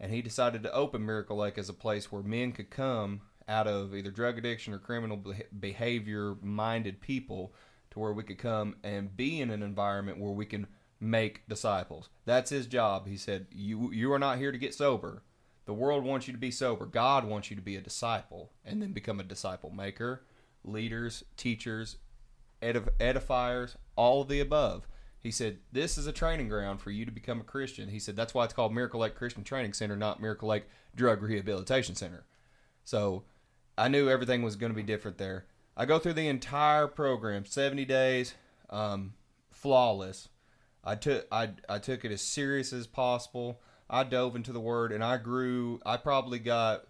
[0.00, 3.66] And he decided to open Miracle Lake as a place where men could come out
[3.66, 5.22] of either drug addiction or criminal
[5.58, 7.52] behavior minded people
[7.90, 10.66] to where we could come and be in an environment where we can
[11.00, 12.08] make disciples.
[12.24, 13.06] That's his job.
[13.06, 15.22] He said, "You you are not here to get sober.
[15.64, 16.86] The world wants you to be sober.
[16.86, 20.24] God wants you to be a disciple and then become a disciple maker,
[20.64, 21.98] leaders, teachers,
[22.60, 24.86] edif- edifiers, all of the above."
[25.22, 27.88] He said, This is a training ground for you to become a Christian.
[27.88, 30.64] He said, That's why it's called Miracle Lake Christian Training Center, not Miracle Lake
[30.96, 32.24] Drug Rehabilitation Center.
[32.82, 33.22] So
[33.76, 35.46] I knew everything was going to be different there.
[35.76, 38.34] I go through the entire program, 70 days,
[38.70, 39.14] um,
[39.50, 40.28] flawless.
[40.84, 43.60] I took I, I took it as serious as possible.
[43.88, 45.80] I dove into the word and I grew.
[45.86, 46.84] I probably got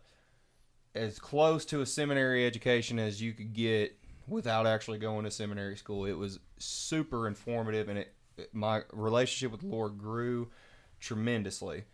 [0.95, 5.77] as close to a seminary education as you could get without actually going to seminary
[5.77, 6.07] school.
[6.07, 8.15] It was super informative and it
[8.53, 10.49] my relationship with the Lord grew
[11.01, 11.85] tremendously.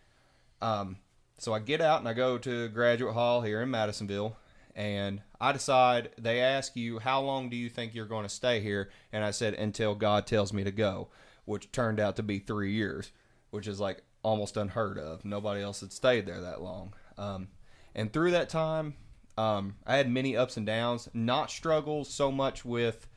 [0.60, 0.98] Um,
[1.38, 4.36] so I get out and I go to graduate hall here in Madisonville,
[4.78, 8.60] and I decide they ask you how long do you think you're going to stay
[8.60, 11.08] here, and I said until God tells me to go,
[11.44, 13.10] which turned out to be three years,
[13.50, 15.24] which is like almost unheard of.
[15.24, 16.94] Nobody else had stayed there that long.
[17.18, 17.48] Um,
[17.94, 18.94] and through that time,
[19.36, 21.08] um, I had many ups and downs.
[21.12, 23.08] Not struggles so much with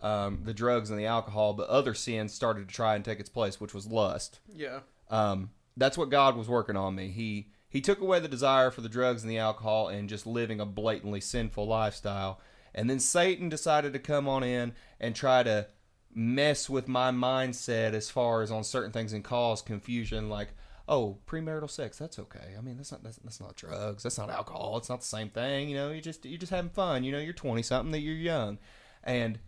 [0.00, 3.28] um, the drugs and the alcohol, but other sins started to try and take its
[3.28, 4.80] place, which was lust Yeah.
[5.10, 7.08] um, that's what God was working on me.
[7.08, 10.60] He he took away the desire for the drugs and the alcohol and just living
[10.60, 12.38] a blatantly sinful lifestyle.
[12.74, 15.68] And then Satan decided to come on in and try to
[16.14, 20.48] mess with my mindset as far as on certain things and cause confusion like
[20.86, 22.54] oh premarital sex that's okay.
[22.58, 25.30] I mean that's not that's, that's not drugs that's not alcohol it's not the same
[25.30, 25.70] thing.
[25.70, 27.04] You know you just you're just having fun.
[27.04, 28.58] You know you're 20 something that you're young.
[29.02, 29.38] And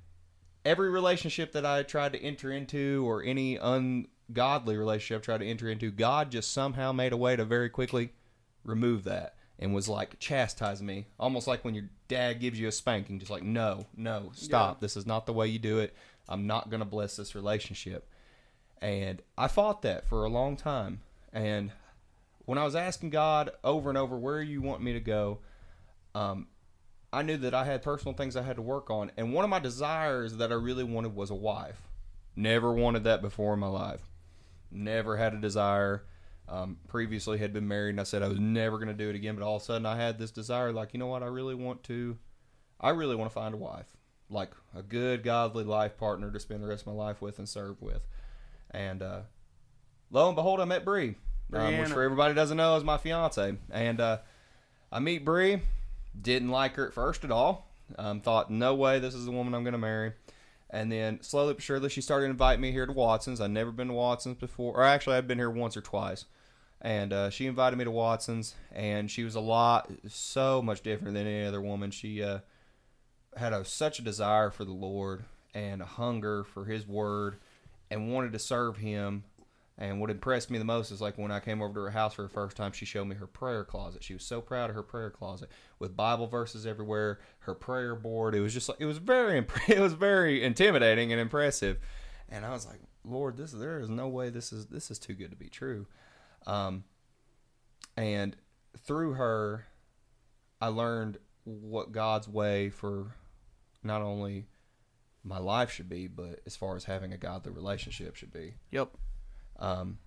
[0.65, 3.59] every relationship that I tried to enter into or any
[4.29, 7.69] ungodly relationship I tried to enter into, God just somehow made a way to very
[7.69, 8.13] quickly
[8.65, 12.73] remove that and was like chastising me, almost like when your dad gives you a
[12.73, 14.81] spanking, just like, no, no, stop.
[14.81, 15.95] This is not the way you do it.
[16.29, 18.09] I'm not going to bless this relationship.
[18.81, 21.01] And I fought that for a long time.
[21.33, 21.71] And
[22.47, 25.39] when I was asking God over and over, where you want me to go,
[26.15, 26.49] um,
[27.13, 29.51] I knew that I had personal things I had to work on, and one of
[29.51, 31.81] my desires that I really wanted was a wife.
[32.35, 34.01] Never wanted that before in my life.
[34.71, 36.05] Never had a desire.
[36.47, 39.17] Um, previously had been married, and I said I was never going to do it
[39.17, 39.35] again.
[39.35, 41.23] But all of a sudden, I had this desire, like you know what?
[41.23, 42.19] I really want to.
[42.81, 43.97] I really want to find a wife,
[44.29, 47.49] like a good, godly life partner to spend the rest of my life with and
[47.49, 48.07] serve with.
[48.73, 49.21] And uh,
[50.11, 51.15] lo and behold, I met Bree,
[51.53, 53.57] um, which for everybody doesn't know is my fiance.
[53.71, 54.19] And uh,
[54.93, 55.63] I meet Bree.
[56.21, 57.71] Didn't like her at first at all.
[57.99, 60.13] Um, thought, no way, this is the woman I'm going to marry.
[60.75, 63.41] And then slowly but surely, she started inviting me here to Watson's.
[63.41, 66.25] I'd never been to Watson's before, or actually, I'd been here once or twice.
[66.81, 71.15] And uh, she invited me to Watson's, and she was a lot, so much different
[71.15, 71.93] than any other woman.
[71.93, 72.41] She uh,
[73.37, 75.25] had a, such a desire for the Lord
[75.55, 77.37] and a hunger for His Word,
[77.89, 79.23] and wanted to serve Him.
[79.77, 82.15] And what impressed me the most is like when I came over to her house
[82.15, 84.05] for the first time, she showed me her prayer closet.
[84.05, 85.51] She was so proud of her prayer closet
[85.81, 88.37] with Bible verses everywhere, her prayer board.
[88.37, 91.79] It was just like it was very it was very intimidating and impressive.
[92.29, 95.15] And I was like, Lord, this there is no way this is this is too
[95.15, 95.87] good to be true.
[96.47, 96.85] Um,
[97.97, 98.37] and
[98.79, 99.67] through her,
[100.61, 103.17] I learned what God's way for
[103.83, 104.47] not only
[105.25, 108.55] my life should be, but as far as having a godly relationship should be.
[108.71, 108.97] Yep.
[109.59, 109.99] Um,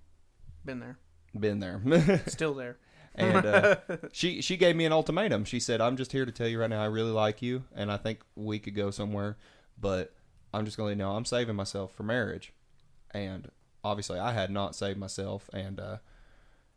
[0.66, 0.98] Been there.
[1.38, 2.22] been there.
[2.28, 2.78] Still there.
[3.16, 3.76] and uh,
[4.12, 5.46] she she gave me an ultimatum.
[5.46, 7.92] She said, "I'm just here to tell you right now, I really like you, and
[7.92, 9.38] I think we could go somewhere,
[9.80, 10.14] but
[10.54, 12.54] I'm just going to let you know I'm saving myself for marriage."
[13.12, 13.50] And
[13.84, 15.98] obviously, I had not saved myself, and uh,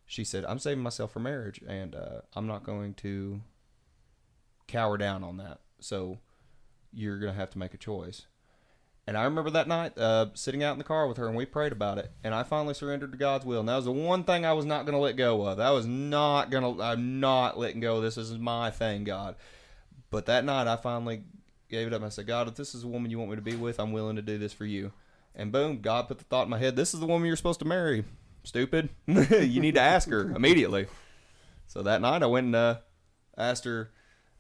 [0.06, 3.40] she said, "I'm saving myself for marriage, and uh, I'm not going to
[4.66, 5.60] cower down on that.
[5.80, 6.18] So
[6.92, 8.26] you're going to have to make a choice."
[9.10, 11.44] And I remember that night uh, sitting out in the car with her, and we
[11.44, 12.12] prayed about it.
[12.22, 13.58] And I finally surrendered to God's will.
[13.58, 15.58] And that was the one thing I was not going to let go of.
[15.58, 16.80] I was not going to.
[16.80, 18.00] I'm not letting go.
[18.00, 19.34] This is my thing, God.
[20.10, 21.24] But that night, I finally
[21.68, 22.04] gave it up.
[22.04, 23.90] I said, God, if this is the woman you want me to be with, I'm
[23.90, 24.92] willing to do this for you.
[25.34, 27.58] And boom, God put the thought in my head: This is the woman you're supposed
[27.58, 28.04] to marry.
[28.44, 28.90] Stupid.
[29.08, 30.86] you need to ask her immediately.
[31.66, 32.76] So that night, I went and uh,
[33.36, 33.90] asked her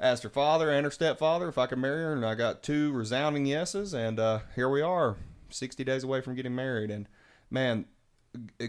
[0.00, 2.90] asked her father and her stepfather if I could marry her, and I got two
[2.92, 5.16] resounding yeses, and uh, here we are,
[5.50, 6.90] 60 days away from getting married.
[6.90, 7.06] And
[7.50, 7.84] man,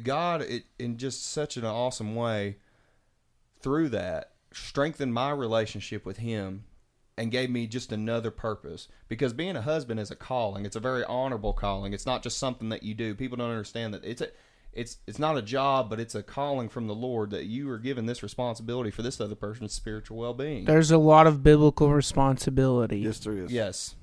[0.04, 2.58] God, it, in just such an awesome way,
[3.62, 6.66] through that, strengthened my relationship with Him
[7.18, 8.88] and gave me just another purpose.
[9.08, 11.94] Because being a husband is a calling, it's a very honorable calling.
[11.94, 13.16] It's not just something that you do.
[13.16, 14.30] People don't understand that it's a
[14.74, 17.80] it's it's not a job, but it's a calling from the Lord that you are
[17.80, 20.65] given this responsibility for this other person's spiritual well being.
[20.65, 22.99] There's a lot of biblical responsibility.
[22.99, 23.51] Yes, there is.
[23.51, 23.95] Yes.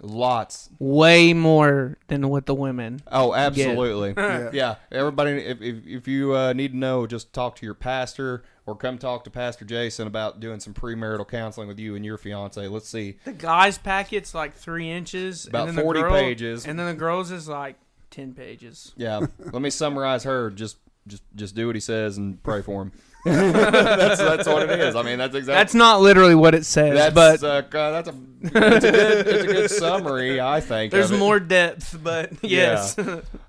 [0.00, 0.70] Lots.
[0.78, 3.02] Way more than with the women.
[3.10, 4.14] Oh, absolutely.
[4.28, 4.50] Yeah.
[4.52, 4.74] yeah.
[4.92, 8.76] Everybody, if, if, if you uh, need to know, just talk to your pastor or
[8.76, 12.68] come talk to Pastor Jason about doing some premarital counseling with you and your fiance.
[12.68, 13.16] Let's see.
[13.24, 15.46] The guys' packet's like three inches.
[15.46, 16.66] About and then the 40 girl- pages.
[16.66, 17.76] And then the girls is like
[18.10, 18.92] ten pages.
[18.96, 19.20] Yeah.
[19.38, 20.50] Let me summarize her.
[20.50, 22.92] Just just just do what he says and pray for him.
[23.24, 24.94] that's that's what it is.
[24.94, 28.14] I mean, that's exactly That's not literally what it says, that's but uh, that's a
[28.42, 30.40] it's a good it's a good summary.
[30.40, 31.98] I think there's more depth.
[32.02, 32.96] But yes,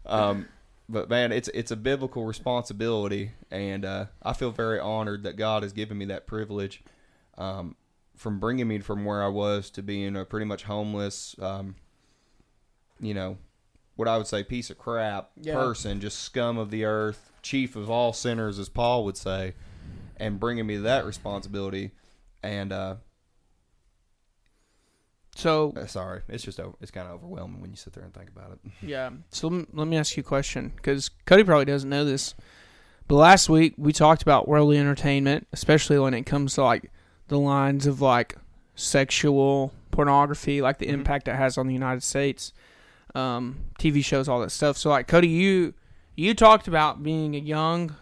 [0.05, 0.47] Um,
[0.89, 5.61] but man, it's it's a biblical responsibility, and uh, I feel very honored that God
[5.63, 6.83] has given me that privilege,
[7.37, 7.75] um,
[8.15, 11.75] from bringing me from where I was to being a pretty much homeless, um,
[12.99, 13.37] you know,
[13.99, 15.55] what I would say piece of crap Yeah.
[15.55, 19.55] person, just scum of the earth, chief of all sinners, as Paul would say,
[20.15, 21.91] and bringing me that responsibility,
[22.41, 22.95] and uh,
[25.35, 28.29] so uh, sorry, it's just it's kind of overwhelming when you sit there and think
[28.29, 28.71] about it.
[28.81, 29.09] Yeah.
[29.31, 32.35] So lem- let me ask you a question because Cody probably doesn't know this.
[33.07, 36.91] But last week we talked about worldly entertainment, especially when it comes to like
[37.27, 38.35] the lines of like
[38.75, 40.93] sexual pornography, like the Mhm.
[40.93, 42.53] impact it has on the United States,
[43.15, 44.77] um, TV shows, all that stuff.
[44.77, 45.73] So like Cody, you
[46.15, 47.95] you talked about being a young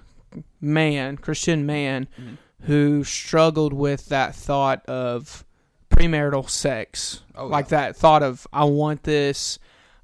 [0.59, 2.37] man, Christian man, Mhm.
[2.63, 5.45] who struggled with that thought of
[5.89, 7.69] premarital sex Oh, like yeah.
[7.87, 9.59] that thought of I want this,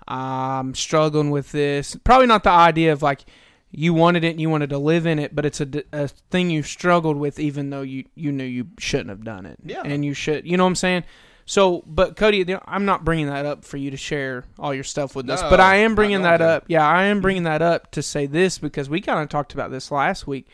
[0.07, 1.95] I'm struggling with this.
[2.03, 3.25] Probably not the idea of like
[3.71, 6.51] you wanted it and you wanted to live in it, but it's a, a thing
[6.51, 9.57] you struggled with, even though you you knew you shouldn't have done it.
[9.65, 9.81] Yeah.
[9.83, 10.45] and you should.
[10.45, 11.03] You know what I'm saying?
[11.45, 15.15] So, but Cody, I'm not bringing that up for you to share all your stuff
[15.15, 16.45] with us, but I am bringing that to.
[16.45, 16.65] up.
[16.67, 19.69] Yeah, I am bringing that up to say this because we kind of talked about
[19.69, 20.47] this last week.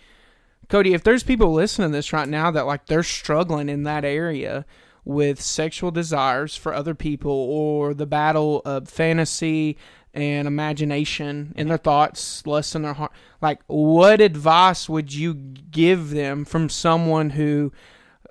[0.67, 4.05] Cody, if there's people listening to this right now that like they're struggling in that
[4.05, 4.65] area
[5.05, 9.77] with sexual desires for other people or the battle of fantasy
[10.13, 13.11] and imagination in their thoughts, lust in their heart,
[13.41, 17.71] like what advice would you give them from someone who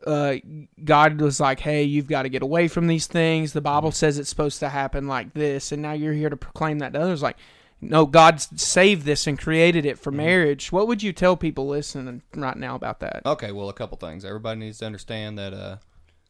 [0.07, 0.36] uh,
[0.84, 3.53] God was like, "Hey, you've got to get away from these things.
[3.53, 6.78] The Bible says it's supposed to happen like this, and now you're here to proclaim
[6.78, 7.36] that to others." Like,
[7.80, 10.72] no, God saved this and created it for marriage.
[10.72, 13.22] What would you tell people listening right now about that?
[13.24, 14.24] Okay, well, a couple things.
[14.24, 15.76] Everybody needs to understand that uh,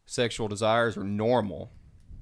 [0.04, 1.70] sexual desires are normal.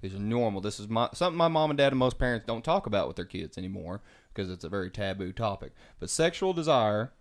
[0.01, 0.61] These are normal.
[0.61, 3.17] This is my, something my mom and dad and most parents don't talk about with
[3.17, 5.73] their kids anymore because it's a very taboo topic.
[5.99, 7.13] But sexual desire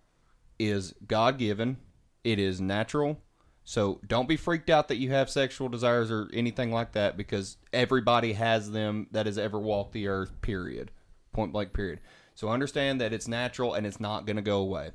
[0.58, 1.78] is God given,
[2.22, 3.20] it is natural.
[3.66, 7.58] So don't be freaked out that you have sexual desires or anything like that because
[7.72, 10.90] everybody has them that has ever walked the earth, period.
[11.34, 12.00] Point blank, period.
[12.34, 14.92] So understand that it's natural and it's not going to go away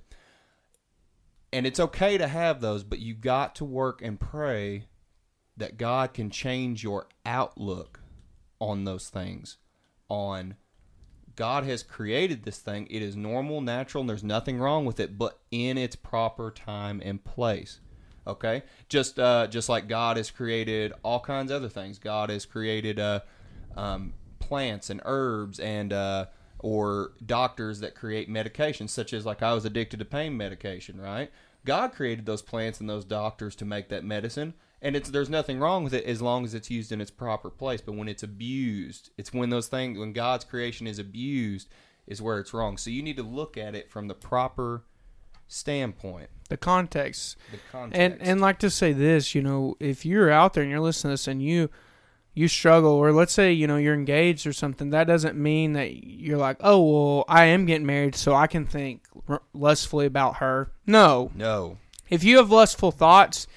[1.53, 4.85] and it's okay to have those, but you got to work and pray
[5.57, 7.99] that God can change your outlook
[8.59, 9.57] on those things.
[10.09, 10.55] On
[11.35, 15.17] God has created this thing, it is normal, natural, and there's nothing wrong with it,
[15.17, 17.79] but in its proper time and place.
[18.27, 21.97] Okay, just uh, just like God has created all kinds of other things.
[21.97, 23.21] God has created uh,
[23.75, 26.25] um, plants and herbs and uh,
[26.59, 31.01] or doctors that create medications, such as like I was addicted to pain medication.
[31.01, 31.31] Right?
[31.65, 34.53] God created those plants and those doctors to make that medicine,
[34.83, 37.49] and it's there's nothing wrong with it as long as it's used in its proper
[37.49, 37.81] place.
[37.81, 41.69] But when it's abused, it's when those things when God's creation is abused
[42.05, 42.77] is where it's wrong.
[42.77, 44.83] So you need to look at it from the proper
[45.47, 47.37] standpoint, The context.
[47.51, 47.99] the context.
[47.99, 51.09] And and like to say this, you know, if you're out there and you're listening
[51.09, 51.69] to this and you
[52.33, 56.03] you struggle, or let's say you know you're engaged or something, that doesn't mean that
[56.03, 60.37] you're like, oh well, I am getting married, so I can think r- lustfully about
[60.37, 60.71] her.
[60.85, 61.77] No, no,
[62.09, 63.47] if you have lustful thoughts,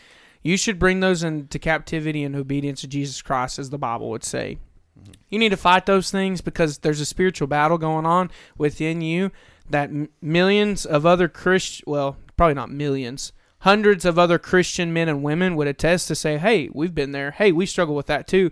[0.42, 4.24] you should bring those into captivity and obedience to Jesus Christ, as the Bible would
[4.24, 4.58] say.
[4.98, 5.12] Mm-hmm.
[5.30, 9.30] You need to fight those things because there's a spiritual battle going on within you
[9.70, 15.08] that m- millions of other Christian, well, probably not millions, hundreds of other Christian men
[15.08, 17.32] and women would attest to say, hey, we've been there.
[17.32, 18.50] Hey, we struggle with that too.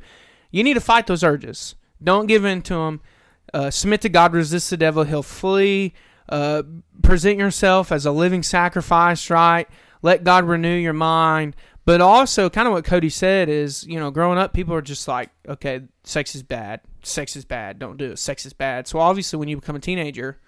[0.51, 1.75] You need to fight those urges.
[2.03, 3.01] Don't give in to them.
[3.53, 5.93] Uh, submit to God, resist the devil, he'll flee.
[6.29, 6.63] Uh,
[7.03, 9.69] present yourself as a living sacrifice, right?
[10.01, 11.57] Let God renew your mind.
[11.85, 15.09] But also, kind of what Cody said is, you know, growing up, people are just
[15.09, 16.81] like, okay, sex is bad.
[17.03, 17.79] Sex is bad.
[17.79, 18.19] Don't do it.
[18.19, 18.87] Sex is bad.
[18.87, 20.39] So obviously, when you become a teenager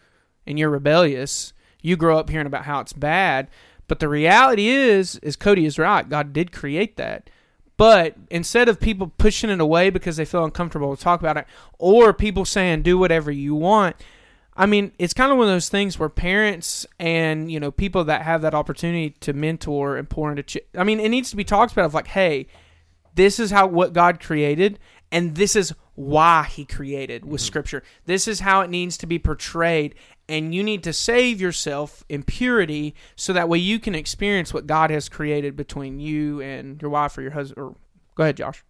[0.47, 1.53] and you're rebellious,
[1.85, 3.49] you grow up hearing about how it's bad.
[3.87, 6.09] But the reality is, is Cody is right.
[6.09, 7.29] God did create that.
[7.77, 11.47] But instead of people pushing it away because they feel uncomfortable to talk about it,
[11.79, 13.97] or people saying do whatever you want,
[14.57, 18.05] I mean, it's kind of one of those things where parents and you know people
[18.05, 20.43] that have that opportunity to mentor and pour into.
[20.45, 22.47] Ch- I mean, it needs to be talked about of like, hey,
[23.15, 24.79] this is how what God created,
[25.13, 27.47] and this is why He created with mm-hmm.
[27.47, 27.83] Scripture.
[28.07, 29.97] This is how it needs to be portrayed,
[30.29, 34.67] and you need to save yourself in purity so that way you can experience what
[34.67, 37.59] God has created between you and your wife or your husband.
[37.59, 37.77] Or
[38.15, 38.65] go ahead, Josh.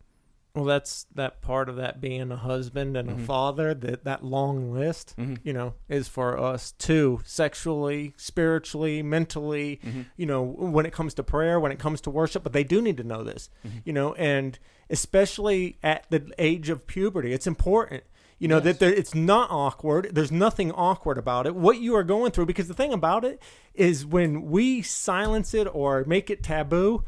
[0.54, 3.24] Well, that's that part of that being a husband and a mm-hmm.
[3.24, 3.74] father.
[3.74, 5.34] That that long list, mm-hmm.
[5.42, 9.80] you know, is for us too, sexually, spiritually, mentally.
[9.84, 10.02] Mm-hmm.
[10.16, 12.80] You know, when it comes to prayer, when it comes to worship, but they do
[12.80, 13.50] need to know this.
[13.84, 14.56] You know, and
[14.88, 18.04] especially at the age of puberty, it's important.
[18.38, 20.10] You know that there, it's not awkward.
[20.12, 21.54] There's nothing awkward about it.
[21.54, 23.40] What you are going through, because the thing about it
[23.74, 27.04] is, when we silence it or make it taboo,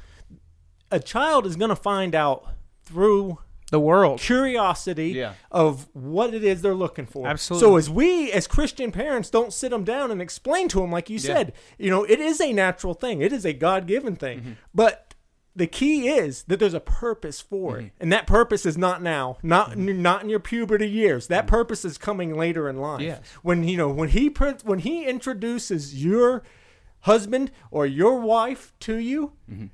[0.90, 2.46] a child is going to find out
[2.84, 3.38] through
[3.72, 4.20] The world.
[4.20, 5.32] curiosity Yeah.
[5.50, 7.26] of what it is they're looking for.
[7.26, 7.68] Absolutely.
[7.68, 11.10] So as we as Christian parents don't sit them down and explain to them like
[11.10, 13.20] you said, you know, it is a natural thing.
[13.20, 14.38] It is a God-given thing.
[14.38, 14.52] Mm-hmm.
[14.72, 15.05] But
[15.56, 17.86] the key is that there's a purpose for Mm-hmm.
[17.86, 17.92] it.
[17.98, 20.02] And that purpose is not now, not mm-hmm.
[20.02, 21.26] not in your puberty years.
[21.28, 21.50] That mm-hmm.
[21.50, 23.00] purpose is coming later in life.
[23.00, 23.20] Yes.
[23.42, 24.28] When you know, when he
[24.64, 26.42] when he introduces your
[27.00, 29.66] husband or your wife to you, mm-hmm.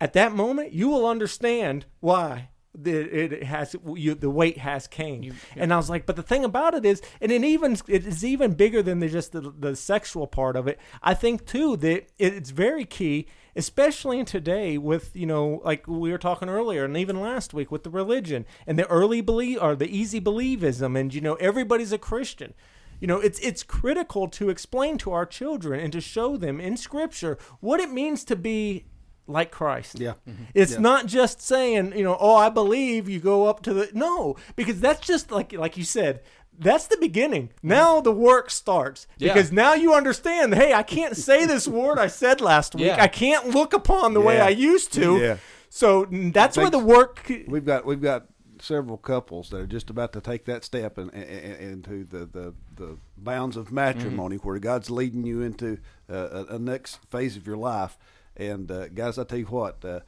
[0.00, 5.32] at that moment you will understand why the, it has you, the weight has came
[5.54, 8.24] and i was like but the thing about it is and it even it is
[8.24, 12.08] even bigger than the, just the, the sexual part of it i think too that
[12.18, 16.96] it's very key especially in today with you know like we were talking earlier and
[16.96, 21.14] even last week with the religion and the early believe or the easy believism and
[21.14, 22.54] you know everybody's a christian
[23.00, 26.76] you know, it's it's critical to explain to our children and to show them in
[26.76, 28.86] Scripture what it means to be
[29.26, 29.98] like Christ.
[29.98, 30.14] Yeah.
[30.26, 30.44] Mm-hmm.
[30.54, 30.78] It's Yeah.
[30.78, 34.80] not just saying, you know, oh, I believe you go up to the no, because
[34.80, 36.22] that's just like like you said,
[36.58, 37.50] that's the beginning.
[37.62, 39.32] Now the work starts Yeah.
[39.34, 40.54] because now you understand.
[40.54, 42.86] Hey, I can't say this word I said last week.
[42.86, 43.02] Yeah.
[43.02, 45.18] I can't look upon the way I used to.
[45.18, 45.36] Yeah.
[45.68, 47.30] So that's where the work.
[47.48, 48.26] We've got we've got
[48.60, 52.24] several couples that are just about to take that step in, in, in- into the,
[52.24, 55.78] the, the bounds of matrimony, where God's leading you into
[56.08, 57.98] uh, a, a next phase of your life.
[58.36, 60.00] And uh, guys, I tell you what, uh,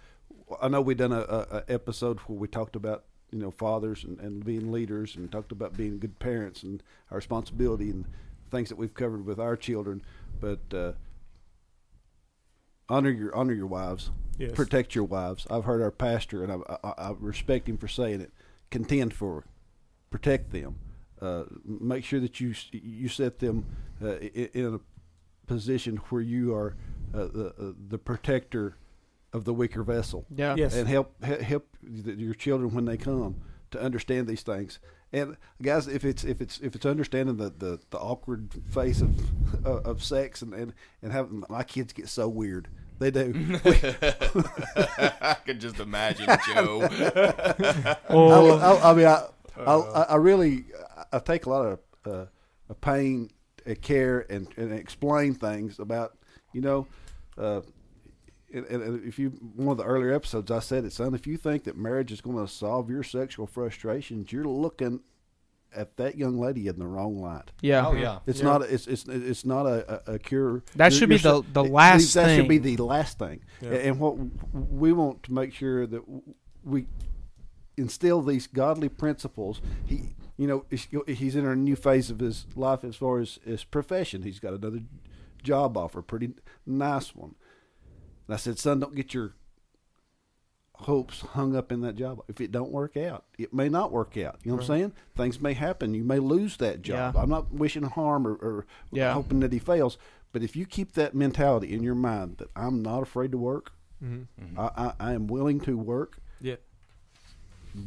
[0.62, 3.05] I know we've done a, a, a episode where we talked about
[3.37, 7.16] you know fathers and, and being leaders, and talked about being good parents and our
[7.16, 8.05] responsibility and
[8.51, 10.03] things that we've covered with our children.
[10.41, 10.93] But uh,
[12.89, 14.53] honor your honor your wives Yes.
[14.53, 15.47] protect your wives.
[15.49, 18.32] I've heard our pastor, and I, I, I respect him for saying it.
[18.70, 19.45] Contend for,
[20.11, 20.76] protect them.
[21.22, 23.64] Uh, make sure that you you set them
[24.05, 24.80] uh, in a
[25.47, 26.76] position where you are
[27.14, 28.76] uh, the uh, the protector
[29.33, 30.55] of the weaker vessel, Yeah.
[30.57, 30.74] Yes.
[30.74, 33.37] and help help your children when they come
[33.72, 34.79] to understand these things.
[35.12, 39.18] And guys, if it's if it's if it's understanding the, the, the awkward face of
[39.66, 40.72] of, of sex and, and
[41.03, 42.68] and having my kids get so weird,
[42.99, 43.33] they do.
[44.77, 46.89] I can just imagine Joe.
[48.09, 49.27] Oh, I, I, I mean, I,
[49.59, 50.64] I, I really,
[51.12, 52.27] I take a lot of uh,
[52.68, 53.31] of pain,
[53.68, 56.16] uh, care, and, and explain things about,
[56.53, 56.87] you know,
[57.39, 57.61] uh,
[58.57, 61.14] and, and- and if you one of the earlier episodes, I said it, son.
[61.14, 65.00] If you think that marriage is going to solve your sexual frustrations, you're looking
[65.74, 67.50] at that young lady in the wrong light.
[67.61, 67.86] Yeah.
[67.86, 68.20] Oh yeah.
[68.26, 68.44] It's Yeah.
[68.46, 68.62] not.
[68.62, 70.62] A, it's it's it's not a, a, a cure.
[70.76, 72.76] That You're- should be you're the- the last That should be thing.
[72.76, 73.40] the last thing.
[73.61, 73.70] Yeah.
[73.74, 74.16] And what
[74.52, 76.02] we want to make sure that
[76.64, 76.86] we
[77.76, 79.61] instill these godly principles.
[79.84, 80.88] He, you know, he's-
[81.18, 84.22] he's in a new phase of his life as far as his profession.
[84.22, 84.80] He's got another
[85.42, 86.30] job offer, pretty
[86.64, 87.34] nice one.
[88.27, 89.35] And I said, son, don't get your
[90.74, 92.20] hopes hung up in that job.
[92.29, 94.39] If it don't work out, it may not work out.
[94.43, 94.93] You know what I'm saying?
[95.16, 95.95] Things may happen.
[95.95, 97.14] You may lose that job.
[97.14, 97.22] Yeah.
[97.22, 99.12] I'm not wishing harm or, or Yeah.
[99.14, 99.97] hoping that he fails.
[100.33, 103.72] But if you keep that mentality in your mind that I'm not afraid to work,
[104.05, 104.61] Mm-hmm.
[104.61, 106.57] I, I, I am willing to work, Yeah.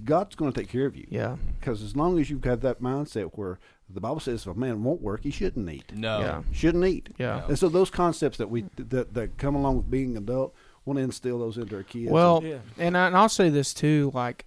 [0.06, 1.06] God's going to take care of you.
[1.10, 1.36] Yeah.
[1.60, 3.60] Because as long as you've got that mindset where
[3.92, 5.92] the Bible says if a man won't work, he shouldn't eat.
[5.96, 6.20] No.
[6.20, 6.42] Yeah.
[6.52, 7.10] Shouldn't eat.
[7.18, 7.46] Yeah.
[7.48, 10.54] And so those concepts that we that, that come along with being adult,
[10.86, 12.12] want to instill those into our kids.
[12.12, 12.58] Well, Yeah.
[12.78, 14.46] and, I, and I'll say this too, like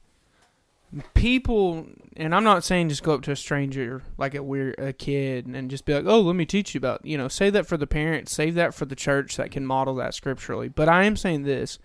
[1.14, 1.86] people,
[2.16, 5.46] and I'm not saying just go up to a stranger like a weird a kid
[5.46, 7.76] and just be like, oh, let me teach you about, you know, save that for
[7.76, 10.68] the parents, save that for the church that can model that scripturally.
[10.68, 11.78] But I am saying this.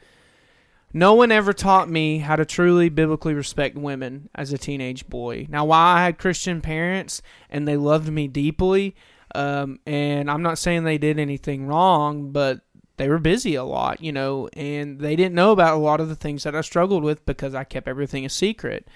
[0.93, 5.45] No one ever taught me how to truly biblically respect women as a teenage boy.
[5.49, 8.95] Now, while I had Christian parents and they loved me deeply,
[9.35, 12.61] um, and I'm not saying they did anything wrong, but
[12.95, 16.09] they were busy a lot, you know, and they didn't know about a lot of
[16.09, 18.87] the things that I struggled with because I kept everything a secret.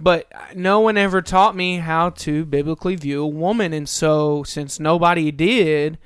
[0.00, 4.78] But no one ever taught me how to biblically view a woman, and so since
[4.78, 5.98] nobody did,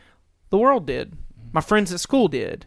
[0.50, 1.16] the world did.
[1.52, 2.66] My friends at school did.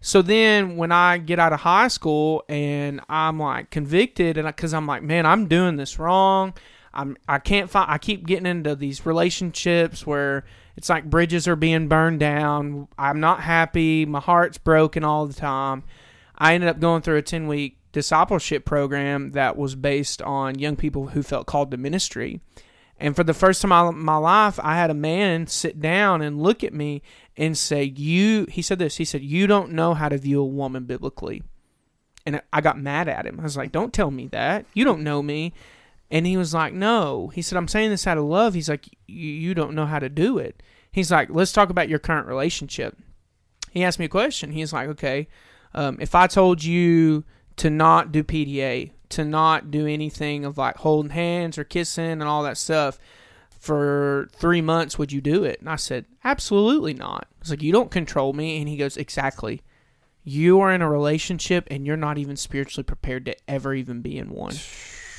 [0.00, 4.72] So then when I get out of high school and I'm like convicted and cuz
[4.72, 6.54] I'm like, man, I'm doing this wrong.
[6.94, 10.44] I'm I can't find I keep getting into these relationships where
[10.76, 12.88] it's like bridges are being burned down.
[12.98, 14.06] I'm not happy.
[14.06, 15.84] My heart's broken all the time.
[16.36, 20.76] I ended up going through a 10 week discipleship program that was based on young
[20.76, 22.40] people who felt called to ministry.
[22.98, 26.42] And for the first time in my life, I had a man sit down and
[26.42, 27.02] look at me
[27.40, 30.46] and say, You, he said this, he said, You don't know how to view a
[30.46, 31.42] woman biblically.
[32.26, 33.40] And I got mad at him.
[33.40, 34.66] I was like, Don't tell me that.
[34.74, 35.54] You don't know me.
[36.10, 37.28] And he was like, No.
[37.28, 38.52] He said, I'm saying this out of love.
[38.52, 40.62] He's like, You don't know how to do it.
[40.92, 42.98] He's like, Let's talk about your current relationship.
[43.70, 44.52] He asked me a question.
[44.52, 45.26] He's like, Okay,
[45.72, 47.24] um, if I told you
[47.56, 52.24] to not do PDA, to not do anything of like holding hands or kissing and
[52.24, 52.98] all that stuff
[53.60, 55.60] for three months, would you do it?
[55.60, 57.28] And I said, absolutely not.
[57.30, 58.58] I was like, you don't control me.
[58.58, 59.60] And he goes, exactly.
[60.24, 64.18] You are in a relationship and you're not even spiritually prepared to ever even be
[64.18, 64.56] in one.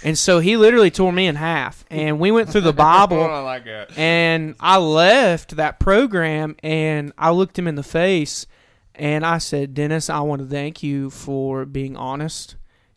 [0.04, 1.86] And so he literally tore me in half.
[1.92, 3.24] And we went through the Bible.
[3.24, 3.68] I like.
[3.96, 8.48] And I left that program and I looked him in the face
[8.96, 12.56] and I said, Dennis, I want to thank you for being honest,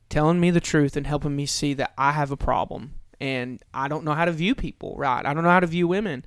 [0.08, 2.94] telling me the truth, and helping me see that I have a problem.
[3.20, 5.24] And I don't know how to view people, right?
[5.24, 6.24] I don't know how to view women.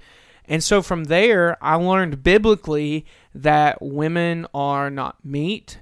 [0.47, 5.79] And so from there, I learned biblically that women are not meat.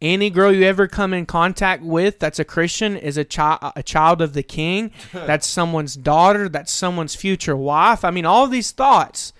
[0.00, 3.82] Any girl you ever come in contact with that's a Christian is a child a
[3.82, 4.92] child of the king.
[5.12, 8.04] that's someone's daughter, that's someone's future wife.
[8.04, 9.32] I mean all these thoughts.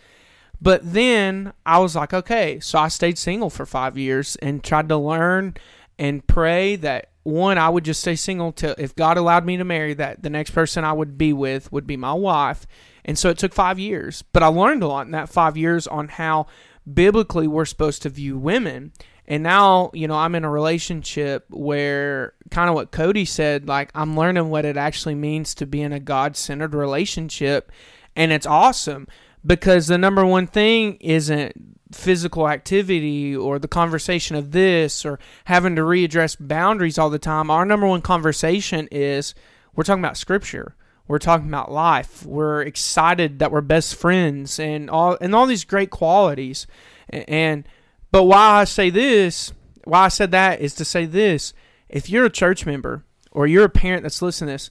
[0.60, 4.88] But then I was like, okay, so I stayed single for 5 years and tried
[4.88, 5.54] to learn
[5.98, 9.64] and pray that one I would just stay single till if God allowed me to
[9.64, 12.66] marry that the next person I would be with would be my wife.
[13.04, 15.86] And so it took 5 years, but I learned a lot in that 5 years
[15.86, 16.46] on how
[16.92, 18.92] biblically we're supposed to view women.
[19.26, 23.90] And now, you know, I'm in a relationship where kind of what Cody said, like
[23.94, 27.72] I'm learning what it actually means to be in a God-centered relationship
[28.14, 29.06] and it's awesome
[29.44, 35.76] because the number one thing isn't physical activity or the conversation of this or having
[35.76, 37.50] to readdress boundaries all the time.
[37.50, 39.34] Our number one conversation is
[39.74, 40.74] we're talking about scripture.
[41.08, 42.26] We're talking about life.
[42.26, 46.66] We're excited that we're best friends and all and all these great qualities.
[47.08, 47.68] And
[48.10, 49.52] but why I say this,
[49.84, 51.52] why I said that is to say this.
[51.88, 54.70] If you're a church member or you're a parent that's listening to this,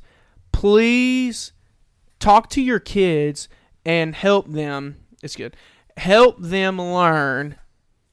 [0.51, 1.53] please
[2.19, 3.47] talk to your kids
[3.85, 4.97] and help them.
[5.23, 5.55] It's good.
[5.97, 7.55] Help them learn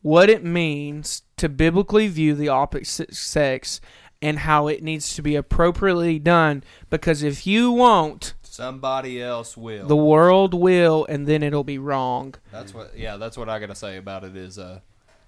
[0.03, 3.81] what it means to biblically view the opposite sex
[4.21, 6.63] and how it needs to be appropriately done.
[6.91, 9.87] Because if you won't, Somebody else will.
[9.87, 12.35] the world will, and then it'll be wrong.
[12.53, 12.97] That's what.
[12.97, 14.81] Yeah, that's what I gotta say about it is uh,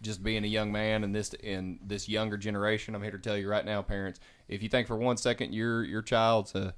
[0.03, 2.95] just being a young man in this in this younger generation.
[2.95, 5.83] I'm here to tell you right now, parents, if you think for one second your
[5.85, 6.75] your child's a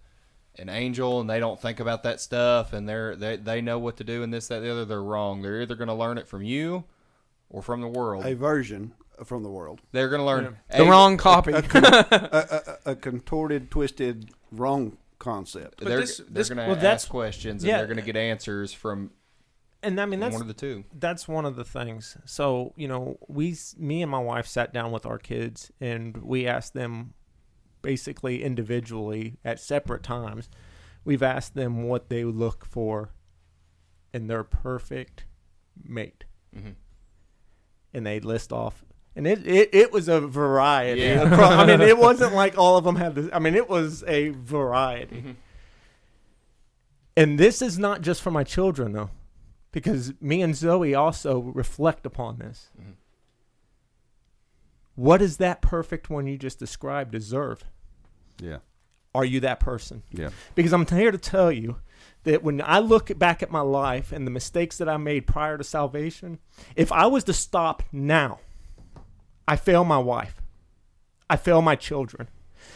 [0.59, 3.97] an angel and they don't think about that stuff and they're they they know what
[3.99, 5.43] to do and this that the other, they're wrong.
[5.43, 6.85] They're either gonna learn it from you
[7.51, 8.25] or from the world.
[8.27, 8.93] a version
[9.25, 11.53] from the world, They're gonna learn The a- wrong copy.
[11.53, 15.79] a, a, a, a contorted, twisted, wrong concept.
[15.79, 17.79] But they're this- they're this- going to well, ask questions and yeah.
[17.79, 19.11] they're going to get answers from
[19.83, 20.85] And I mean that's one of the two.
[20.93, 22.17] that's one of the things.
[22.27, 26.47] So you know, we, me and my wife sat down with our kids and we
[26.47, 27.15] asked them,
[27.87, 30.49] basically individually at separate times,
[31.05, 33.11] we've asked them what they look for
[34.13, 35.25] in their perfect
[35.85, 36.71] mate, hmm
[37.95, 38.85] and they list off.
[39.15, 41.03] And it, it, it was a variety.
[41.03, 41.23] Yeah.
[41.23, 43.31] I mean, it wasn't like all of them had this.
[43.33, 45.23] I mean, it was a variety.
[45.23, 45.35] Mhm.
[47.17, 49.11] And this is not just for my children, though,
[49.71, 52.69] because me and Zoe also reflect upon this.
[52.79, 52.95] Mhm.
[54.97, 57.65] What does that perfect one you just described deserve?
[58.41, 58.59] Yeah,
[59.15, 60.03] Are you that person?
[60.11, 60.31] yeah.
[60.55, 61.77] Because I'm here to tell you
[62.25, 65.57] that when I look back at my life and the mistakes that I made prior
[65.57, 66.39] to salvation,
[66.75, 68.41] if I was to stop now,
[69.47, 70.43] I fail my wife.
[71.31, 72.29] I fail my children.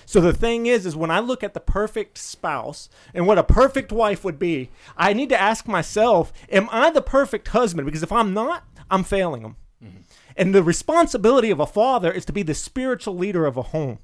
[0.06, 3.42] So the thing is, is when I look at the perfect spouse and what a
[3.44, 7.86] perfect wife would be, I need to ask myself, am I the perfect husband?
[7.86, 9.56] Because if I'm not, I'm failing them.
[9.84, 9.98] Mm-hmm.
[10.36, 13.98] And the responsibility of a father is to be the spiritual leader of a home.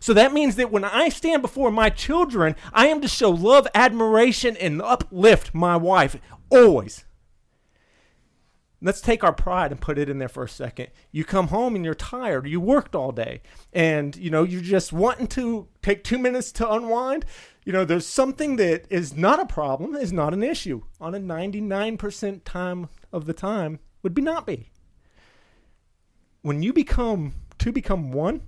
[0.00, 3.66] So that means that when I stand before my children, I am to show love,
[3.74, 6.16] admiration, and uplift my wife
[6.50, 7.04] always.
[8.82, 10.88] Let's take our pride and put it in there for a second.
[11.10, 12.46] You come home and you're tired.
[12.46, 13.40] You worked all day,
[13.72, 17.24] and you know you're just wanting to take two minutes to unwind.
[17.64, 20.82] You know, there's something that is not a problem, is not an issue.
[21.00, 24.70] On a 99% time of the time, would be not be.
[26.42, 28.42] When you become to become one,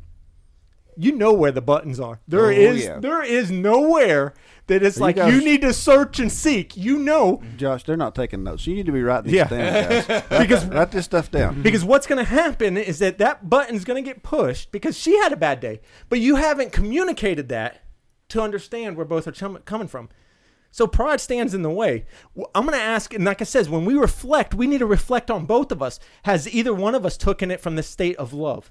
[0.98, 2.20] you know where the buttons are.
[2.26, 2.98] There Oh, is yeah.
[2.98, 4.34] there is nowhere
[4.66, 6.76] that it's You like guys- you need to search and seek.
[6.76, 8.66] You know Josh, they're not taking notes.
[8.66, 9.44] You need to be writing Yeah.
[9.44, 10.38] this down, guys.
[10.46, 11.62] because Write this stuff down.
[11.62, 15.16] because what's going to happen is that that button's going to get pushed because she
[15.18, 17.82] had a bad day, but you haven't communicated that
[18.30, 20.08] to understand where both are chum- coming from.
[20.70, 22.04] So pride stands in the way.
[22.54, 25.30] I'm going to ask, and like I says, when we reflect, we need to reflect
[25.30, 25.98] on both of us.
[26.24, 28.70] Has either one of us taken it from the state of love?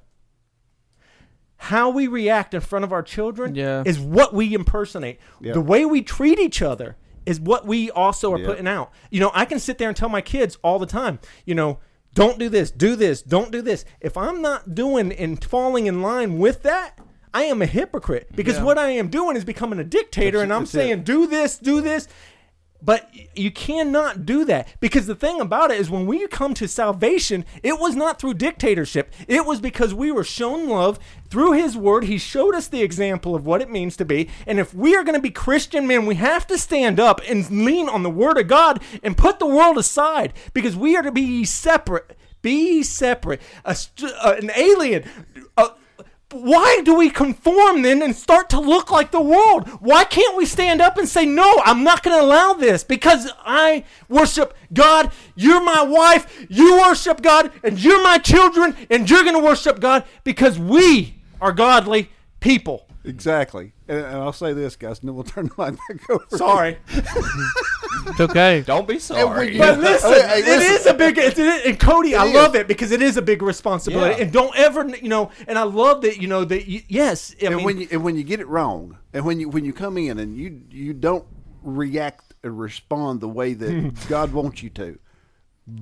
[1.58, 3.84] How we react in front of our children Yeah.
[3.86, 5.20] is what we impersonate.
[5.41, 5.53] Yeah.
[5.53, 8.45] The way we treat each other is what we also are Yeah.
[8.45, 8.91] putting out.
[9.10, 11.80] You know, I can sit there and tell my kids all the time, you know,
[12.14, 13.86] don't do this, do this, don't do this.
[14.01, 16.99] If I'm not doing and falling in line with that,
[17.34, 18.64] I am a hypocrite because Yeah.
[18.64, 20.78] what I am doing is becoming a dictator That's- and I'm that's it.
[20.78, 22.08] saying do this, do this.
[22.82, 26.67] But you cannot do that because the thing about it is when we come to
[26.67, 29.11] salvation, it was not through dictatorship.
[29.28, 30.99] It was because we were shown love
[31.30, 32.03] through His Word.
[32.03, 34.30] He showed us the example of what it means to be.
[34.45, 37.49] And if we are going to be Christian men, we have to stand up and
[37.49, 41.11] lean on the Word of God and put the world aside because we are to
[41.11, 42.15] be separate.
[42.43, 43.41] Be separate.
[43.65, 45.03] A, uh, an alien.
[46.32, 49.69] Why do we conform then and start to look like the world?
[49.80, 53.32] Why can't we stand up and say, No, I'm not going to allow this because
[53.45, 55.11] I worship God.
[55.36, 56.45] You're my wife.
[56.49, 57.51] You worship God.
[57.63, 58.75] And you're my children.
[58.89, 62.09] And you're going to worship God because we are godly
[62.41, 62.87] people.
[63.08, 63.74] Exactly.
[63.88, 66.26] And, and I'll say this, guys, and then we'll turn the line back over.
[66.36, 66.78] Sorry.
[68.10, 68.62] It's okay.
[68.66, 69.58] Don't be sorry.
[69.58, 70.76] But listen, Hey, hey, listen.
[70.76, 71.18] is a big.
[71.18, 74.16] It, it, and Cody, I It love it because it is a big responsibility.
[74.16, 74.24] Yeah.
[74.24, 75.32] And don't ever, you know.
[75.47, 77.36] And I love that, you know, that you, yes.
[77.41, 79.66] I and mean, when you and when you get it wrong, and when you when
[79.66, 81.26] you come in and you you don't
[81.64, 84.97] react and respond the way that God wants you to,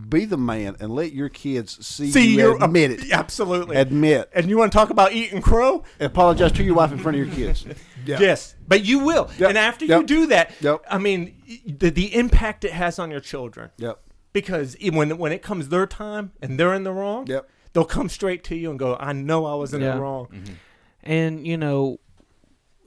[0.09, 3.11] be the man and let your kids see, see you your admit it.
[3.11, 3.75] Absolutely.
[3.75, 4.29] Admit.
[4.33, 5.83] and you want to talk about eating crow?
[5.99, 7.65] Apologize to your wife in front of your kids.
[8.07, 9.31] Yes, but you will.
[9.39, 9.49] Yep.
[9.49, 10.01] And after Yep.
[10.01, 10.85] you do that, Yep.
[10.91, 11.33] I mean,
[11.65, 13.71] the the impact it has on your children.
[13.77, 13.99] Yep.
[14.31, 17.49] Because when when it comes their time and they're in the wrong, Yep.
[17.73, 19.95] they'll come straight to you and go, "I know I was in Yeah.
[19.95, 20.53] the wrong." Mm-hmm.
[21.01, 21.99] And you know,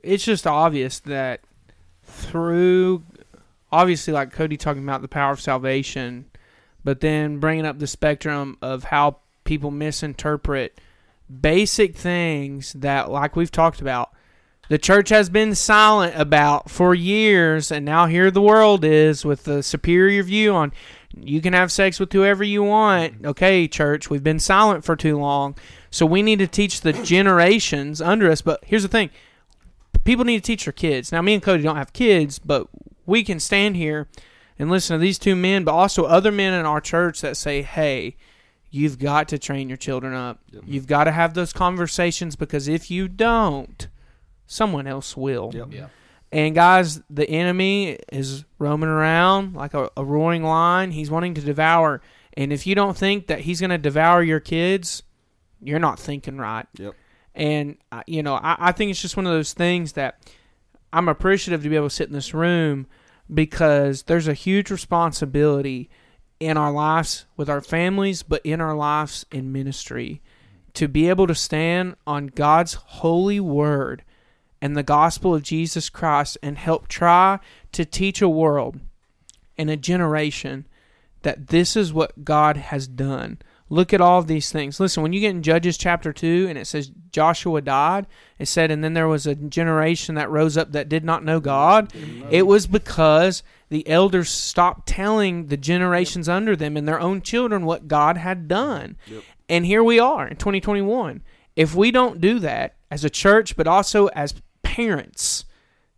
[0.05, 1.40] it's just obvious that
[2.05, 3.03] through
[3.72, 6.26] obviously like Cody talking about the power of salvation,
[6.89, 10.80] but then bringing up the spectrum of how people misinterpret
[11.43, 14.11] basic things that like we've talked about
[14.70, 19.45] the church has been silent about for years and now here the world is with
[19.45, 20.72] the superior view on
[21.14, 23.16] you can have sex with whoever you want.
[23.16, 23.26] Mm-hmm.
[23.26, 25.57] Okay church we've been silent for too long.
[25.91, 29.11] So we need to teach the generations under us but here's the thing.
[30.05, 31.12] People need to teach their kids.
[31.12, 32.66] Now me and cody don't have kids but
[33.05, 34.09] we can stand here
[34.59, 37.62] and listen to these two men but also other men in our church that say
[37.62, 38.16] hey
[38.70, 42.90] you've got to train your children up you've got to have those conversations because if
[42.90, 43.88] you don't
[44.46, 45.68] someone else will Yep.
[45.72, 45.86] Yeah.
[46.32, 50.90] and guys, the enemy is roaming around like a, a roaring lion.
[50.90, 52.00] He's wanting to devour.
[52.34, 55.02] And if you don't think that he's going to devour your kids,
[55.62, 56.66] you're not thinking right.
[56.78, 56.94] Yep.
[57.34, 60.22] And uh, you know, I, I think it's just one of those things that
[60.92, 62.86] I'm appreciative to be able to sit in this room
[63.33, 65.91] because there's a huge responsibility
[66.41, 70.22] in our lives with our families, but in our lives in ministry
[70.74, 74.05] to be able to stand on God's holy word
[74.62, 77.41] and the gospel of Jesus Christ and help try
[77.72, 78.79] to teach a world
[79.57, 80.68] and a generation
[81.22, 83.39] that this is what God has done.
[83.71, 84.81] Look at all of these things.
[84.81, 88.07] Listen, when you get in Judges chapter 2 and it says Joshua died,
[88.39, 91.39] it said, and then there was a generation that rose up that did not know
[91.39, 91.93] God.
[92.31, 97.66] It was because the elders stopped telling the generations under them and their own children
[97.66, 98.97] what God had done.
[99.07, 99.23] Yep.
[99.51, 101.23] And here we are in 2021.
[101.57, 105.45] If we don't do that as a church, but also as parents,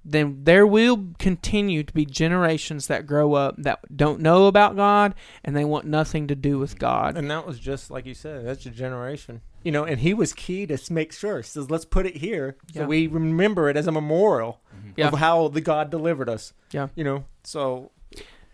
[0.05, 5.14] then there will continue to be generations that grow up that don't know about God
[5.44, 7.16] and they want nothing to do with God.
[7.16, 9.42] And that was just like you said, that's your generation.
[9.62, 11.42] You know, and he was key to make sure.
[11.42, 12.86] Says, let's put it here so Yeah.
[12.86, 14.92] we remember it as a memorial mm-hmm.
[14.96, 15.09] Yeah.
[15.09, 16.55] of how the God delivered us.
[16.70, 16.88] Yeah.
[16.94, 17.90] You know, so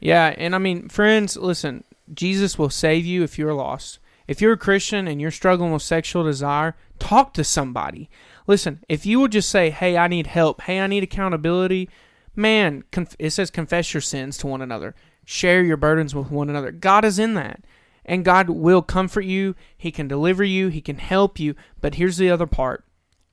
[0.01, 4.01] Yeah, and I mean, friends, listen, Jesus will save you if you're lost.
[4.27, 8.11] If you're a Christian and you're struggling with sexual desire, talk to somebody.
[8.47, 10.63] Listen, if you would just say, "Hey, I need help.
[10.63, 11.89] Hey, I need accountability."
[12.35, 14.95] Man, conf- it says confess your sins to one another.
[15.25, 16.71] Share your burdens with one another.
[16.71, 17.65] God is in that.
[18.05, 19.57] And God will comfort you.
[19.77, 20.69] He can deliver you.
[20.69, 21.57] He can help you.
[21.81, 22.85] But here's the other part.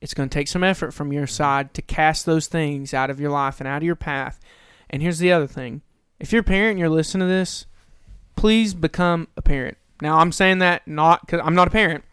[0.02, 3.20] It's going to take some effort from your side to cast those things out of
[3.20, 4.40] your life and out of your path.
[4.90, 5.82] And here's the other thing.
[6.20, 7.68] If you're a parent and you're listening to this,
[8.36, 9.78] please become a parent.
[10.02, 12.04] Now, I'm saying that not because I'm not a parent,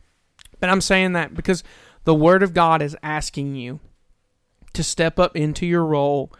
[0.60, 1.64] but I'm saying that because
[2.04, 3.80] the Word of God is asking you
[4.72, 6.32] to step up into your role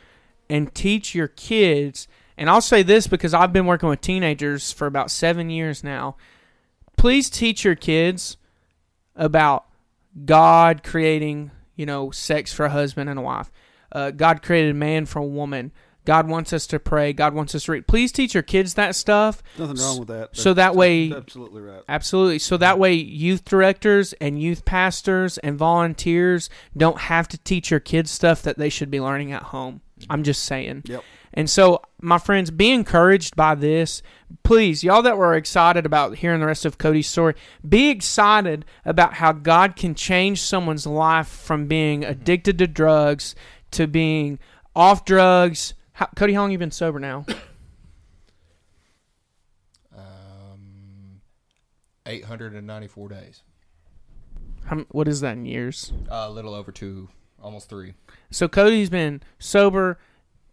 [0.49, 2.09] and teach your kids.
[2.37, 6.17] And I'll say this because I've been working with teenagers for about seven years now.
[6.97, 8.37] Please teach your kids
[9.17, 9.67] about
[10.25, 13.51] God creating, you know, sex for a husband and a wife.
[13.93, 15.73] Uh, God created man for a woman.
[16.11, 17.13] God wants us to pray.
[17.13, 17.87] God wants us to read.
[17.87, 19.45] Please teach your kids that stuff.
[19.57, 20.31] Nothing wrong with that.
[20.37, 21.83] So that way- absolutely right.
[21.89, 22.41] Absolutely.
[22.41, 27.79] So that way, youth directors and youth pastors and volunteers don't have to teach your
[27.79, 29.83] kids stuff that they should be learning at home.
[30.09, 30.83] I'm just saying.
[30.87, 31.05] Yep.
[31.33, 34.03] And so, my friends, be encouraged by this.
[34.43, 37.35] Please, y'all that were excited about hearing the rest of Cody's story,
[37.69, 43.37] be excited about how God can change someone's life from being addicted to drugs
[43.71, 44.41] to being
[44.75, 45.75] off drugs.
[46.01, 47.27] How, Cody, how long you been sober now?
[49.95, 51.21] Um,
[52.07, 53.43] 894 days.
[54.65, 55.93] How, what is that in years?
[56.11, 57.09] Uh, a little over two,
[57.43, 57.95] almost three.
[58.31, 59.99] So Cody's been sober.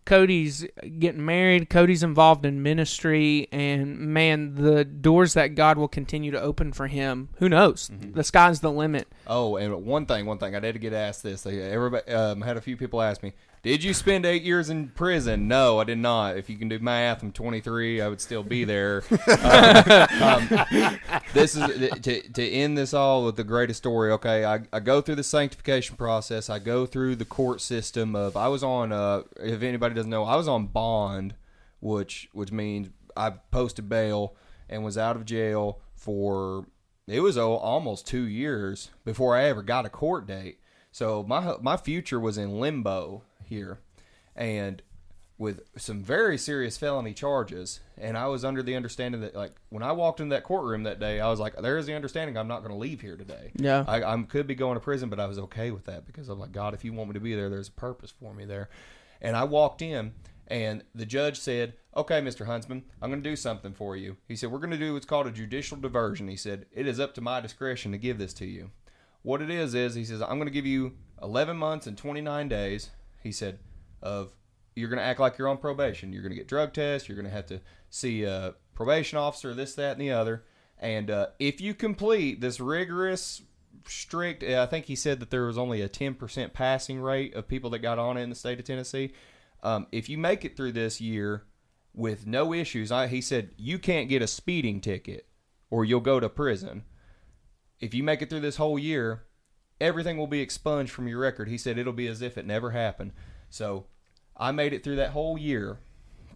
[0.03, 0.65] Cody's
[0.99, 1.69] getting married.
[1.69, 6.87] Cody's involved in ministry, and man, the doors that God will continue to open for
[6.87, 7.29] him.
[7.37, 7.89] Who knows?
[7.91, 9.07] The sky's the limit.
[9.27, 11.45] Oh, and one thing, one thing, I did get asked this.
[11.45, 13.33] Everybody um, had a few people ask me,
[13.67, 16.37] "Did you spend eight years in prison?" No, I did not.
[16.37, 17.99] If you can do math, I'm 23.
[18.01, 19.03] I would still be there.
[19.41, 20.99] um, um,
[21.33, 24.11] this is to, to end this all with the greatest story.
[24.13, 26.49] Okay, I, I go through the sanctification process.
[26.49, 28.37] I go through the court system of.
[28.37, 28.93] I was on.
[28.93, 31.35] Uh, if anybody doesn't know, I was on bond,
[31.81, 34.35] which which means I posted bail
[34.69, 36.67] and was out of jail for
[37.07, 40.59] it was oh, almost two years before I ever got a court date.
[40.91, 43.79] So my my future was in limbo here,
[44.35, 44.81] and
[45.39, 47.79] with some very serious felony charges.
[47.97, 50.99] And I was under the understanding that like when I walked into that courtroom that
[50.99, 53.51] day, I was like, "There is the understanding I'm not going to leave here today."
[53.55, 53.83] Yeah.
[53.87, 56.39] I, I could be going to prison, but I was okay with that because I'm
[56.39, 58.69] like, God, if you want me to be there, there's a purpose for me there.
[59.21, 60.13] And I walked in,
[60.47, 62.45] and the judge said, Okay, Mr.
[62.45, 64.17] Huntsman, I'm going to do something for you.
[64.27, 66.27] He said, We're going to do what's called a judicial diversion.
[66.27, 68.71] He said, It is up to my discretion to give this to you.
[69.23, 72.47] What it is, is he says, I'm going to give you 11 months and 29
[72.47, 72.91] days,
[73.21, 73.59] he said,
[74.01, 74.31] of
[74.75, 76.13] you're going to act like you're on probation.
[76.13, 77.07] You're going to get drug tests.
[77.07, 80.43] You're going to have to see a probation officer, this, that, and the other.
[80.77, 83.41] And uh, if you complete this rigorous,
[83.85, 87.47] strict, uh, I think he said that there was only a 10% passing rate of
[87.47, 89.13] people that got on in the state of Tennessee.
[89.63, 91.45] Um, if you make it through this year
[91.93, 95.27] with no issues, I, he said you can't get a speeding ticket
[95.69, 96.83] or you'll go to prison.
[97.79, 99.23] If you make it through this whole year,
[99.79, 101.47] everything will be expunged from your record.
[101.47, 103.11] He said it'll be as if it never happened.
[103.49, 103.85] So
[104.35, 105.77] I made it through that whole year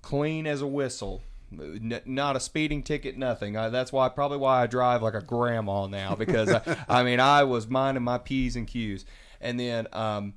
[0.01, 1.21] clean as a whistle.
[1.51, 3.57] N- not a speeding ticket, nothing.
[3.57, 7.19] I, that's why probably why I drive like a grandma now because I, I mean
[7.19, 9.05] I was minding my p's and q's.
[9.41, 10.33] And then um,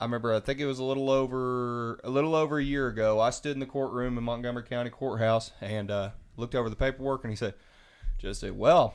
[0.00, 3.18] I remember I think it was a little over a little over a year ago.
[3.18, 7.24] I stood in the courtroom in Montgomery County Courthouse and uh, looked over the paperwork
[7.24, 7.54] and he said,
[8.18, 8.94] just said, well,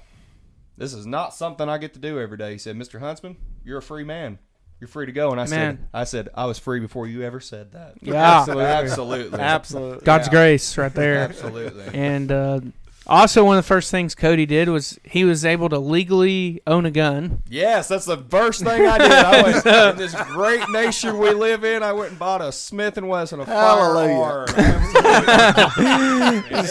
[0.78, 2.52] this is not something I get to do every day.
[2.54, 3.00] He said, Mr.
[3.00, 4.40] Huntsman, you're a free man.
[4.80, 7.40] you're free to go." And I said, "I said I was free before you ever
[7.40, 8.14] said that." Yeah.
[8.42, 10.06] absolutely, absolutely, Absolutely.
[10.06, 10.32] God's Yeah.
[10.32, 11.18] grace right there.
[11.18, 11.86] absolutely.
[12.00, 12.60] And uh,
[13.08, 16.86] also, one of the first things Cody did was he was able to legally own
[16.86, 17.42] a gun.
[17.50, 19.12] Yes, that's the first thing I did.
[19.12, 21.84] I went in this great nation we live in.
[21.84, 24.46] I went and bought a Smith and Wesson, a Hallelujah.
[24.54, 25.68] firearm.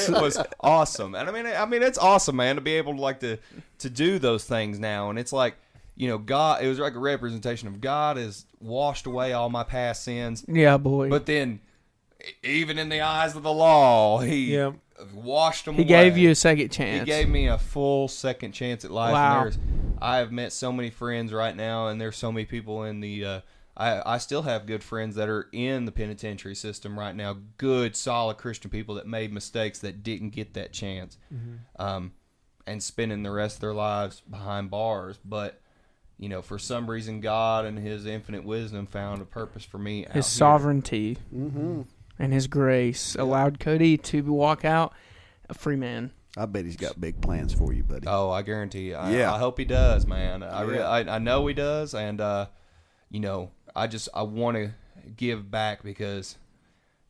[0.07, 3.01] It was awesome, and I mean, I mean, it's awesome, man, to be able to
[3.01, 3.39] like to
[3.79, 5.11] to do those things now.
[5.11, 5.55] And it's like,
[5.97, 6.63] you know, God.
[6.63, 10.77] It was like a representation of God has washed away all my past sins, Yeah,
[10.77, 11.09] boy.
[11.09, 11.61] but then,
[12.43, 14.73] even in the eyes of the law, He Yeah.
[15.15, 15.75] Washed them.
[15.75, 15.89] he away.
[15.89, 17.01] gave you a second chance.
[17.01, 19.13] He gave me a full second chance at life.
[19.13, 19.43] Wow.
[19.43, 19.59] And there's,
[20.01, 23.25] I have met so many friends right now, and there's so many people in the.
[23.25, 23.41] Uh,
[23.77, 27.37] I I still have good friends that are in the penitentiary system right now.
[27.59, 31.19] Good, solid Christian people that made mistakes that didn't get that chance,
[31.79, 32.13] um,
[32.67, 35.19] and spending the rest of their lives behind bars.
[35.25, 35.61] But
[36.19, 40.07] you know, for some reason, God and His infinite wisdom found a purpose for me.
[40.07, 40.39] out His here.
[40.39, 41.83] sovereignty Mm-hmm.
[42.19, 44.93] And his grace allowed Cody to walk out
[45.49, 46.13] a free man.
[46.37, 48.07] I bet he's got big plans for you, buddy.
[48.07, 48.89] Oh, I guarantee.
[48.91, 48.97] You.
[48.97, 49.33] I, Yeah.
[49.33, 50.43] I hope he does, man.
[50.43, 50.89] I, re- Yeah.
[50.89, 52.47] I I know he does, and uh,
[53.11, 54.73] you know, I just I want to
[55.17, 56.37] give back because,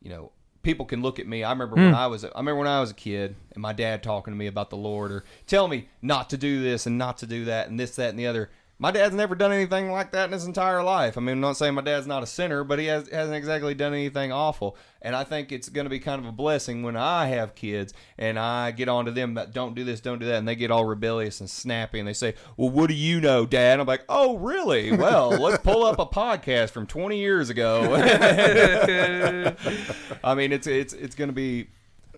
[0.01, 0.31] you know,
[0.63, 1.43] people can look at me.
[1.43, 1.95] I remember when Hmm.
[1.95, 4.47] I was I remember when I was a kid, and my dad talking to me
[4.47, 7.67] about the Lord or telling me not to do this and not to do that
[7.69, 8.49] and this that and the other.
[8.79, 11.17] My dad's never done anything like that in his entire life.
[11.17, 13.73] I mean, I'm not saying my dad's not a sinner, but he has, hasn't exactly
[13.73, 14.77] done anything awful.
[15.01, 17.93] And I think it's going to be kind of a blessing when I have kids
[18.19, 20.55] and I get on to them that don't do this, don't do that, and they
[20.55, 23.73] get all rebellious and snappy and they say, Well, what do you know, Dad?
[23.73, 24.91] And I'm like, Oh, really?
[24.91, 27.95] Well, let's pull up a podcast from 20 years ago.
[30.23, 31.69] I mean, it's it's it's going to be.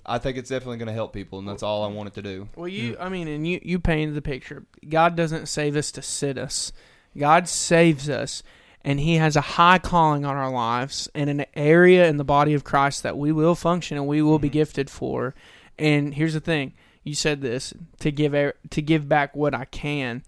[0.10, 2.22] I think it's definitely going to help people, and that's all I want it to
[2.22, 2.49] do.
[2.55, 2.97] Well, you, mm.
[2.99, 4.66] I mean, and you, you painted the picture.
[4.88, 6.72] God doesn't save us to sit us.
[7.18, 8.41] God saves us,
[8.84, 12.53] and He has a high calling on our lives and an area in the body
[12.53, 14.53] of Christ that we will function and we will be mm-hmm.
[14.53, 15.36] gifted for.
[15.78, 18.34] And here's the thing: you said this to give
[18.70, 20.24] to give back what I can.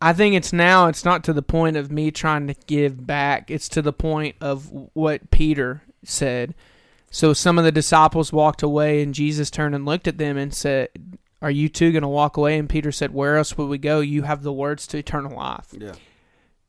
[0.00, 0.88] I think it's now.
[0.88, 3.50] It's not to the point of me trying to give back.
[3.50, 6.54] It's to the point of what Peter said.
[7.14, 10.52] So some of the disciples walked away, and Jesus turned and looked at them and
[10.52, 10.88] said,
[11.40, 14.00] "Are you two going to walk away?" And Peter said, "Where else would we go?
[14.00, 15.92] You have the words to eternal life." Yeah.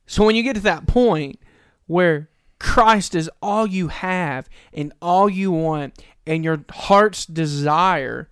[0.05, 1.39] So when you get to that point
[1.87, 2.29] where
[2.59, 8.29] Christ is all you have and all you want, and your heart's desire,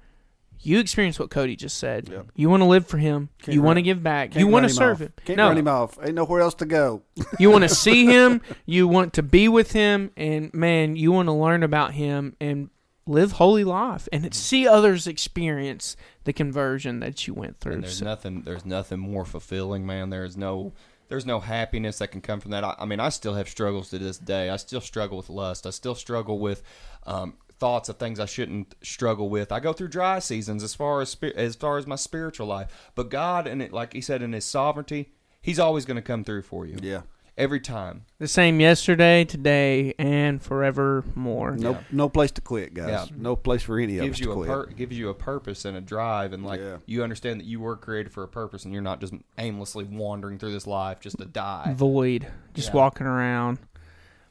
[0.64, 2.10] you experience what Cody just said.
[2.10, 2.32] Yep.
[2.36, 3.30] You want to live for Him.
[3.42, 4.32] Can't you want to give back.
[4.32, 5.02] Can't You want to serve off.
[5.02, 5.14] Him.
[5.26, 5.98] Can't no, run him off.
[6.02, 7.04] Ain't nowhere else to go.
[7.40, 11.28] you want to see him, you want to be with him, and man, you want
[11.28, 12.70] to learn about him and
[13.06, 17.74] live holy life and see others experience the conversion that you went through.
[17.74, 20.10] And there's So- nothing there's nothing more fulfilling, man.
[20.10, 20.74] There's no
[21.10, 22.64] there's no happiness that can come from that.
[22.64, 24.50] I, I mean, I still have struggles to this day.
[24.50, 25.68] I still struggle with lust.
[25.68, 26.64] I still struggle with
[27.06, 29.50] um, thoughts of things I shouldn't struggle with.
[29.54, 32.92] I go through dry seasons as far as as far as my spiritual life.
[32.94, 36.26] But God, and it, like He said in His sovereignty, He's always going to come
[36.26, 36.78] through for you.
[36.82, 37.04] Yeah.
[37.38, 38.04] Every time.
[38.20, 41.56] the same yesterday, today, and forevermore.
[41.56, 41.80] No, Yeah.
[41.92, 42.90] no place to quit, guys.
[42.90, 43.06] Yeah.
[43.18, 44.48] No place for any of us gives to you a quit.
[44.50, 46.78] pur- gives you a purpose and a drive, and like Yeah.
[46.86, 50.38] you understand that you were created for a purpose, and you're not just aimlessly wandering
[50.38, 51.74] through this life just to die.
[51.76, 52.76] Void, just Yeah.
[52.76, 53.58] walking around.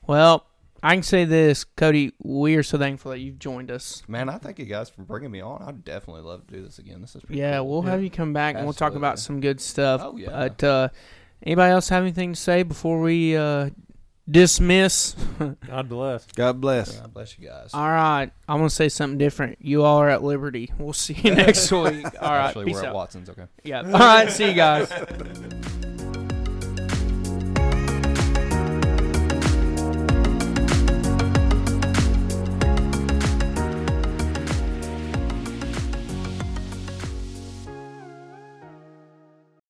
[0.06, 0.44] Well,
[0.82, 2.12] I can say this, Cody.
[2.18, 4.02] We are so thankful that you've joined us.
[4.08, 5.62] Man, I thank you guys for bringing me on.
[5.64, 7.00] I'd definitely love to do this again.
[7.00, 7.68] This is pretty Yeah, cool.
[7.70, 10.00] we'll have you come back and we'll talk about some good stuff.
[10.02, 10.30] Oh, yeah.
[10.30, 10.88] But uh,
[11.42, 13.70] anybody else have anything to say before we uh,
[14.28, 15.14] dismiss?
[15.68, 16.26] God bless.
[16.26, 16.96] God bless.
[16.98, 17.70] God bless you guys.
[17.74, 19.58] All right, I'm gonna say something different.
[19.60, 20.72] You all are at liberty.
[20.78, 22.06] We'll see you next week.
[22.20, 22.94] All right, Actually, peace we're at.
[22.94, 23.30] Watson's.
[23.30, 23.46] Okay.
[23.62, 23.82] Yeah.
[23.82, 24.90] All right, see you guys.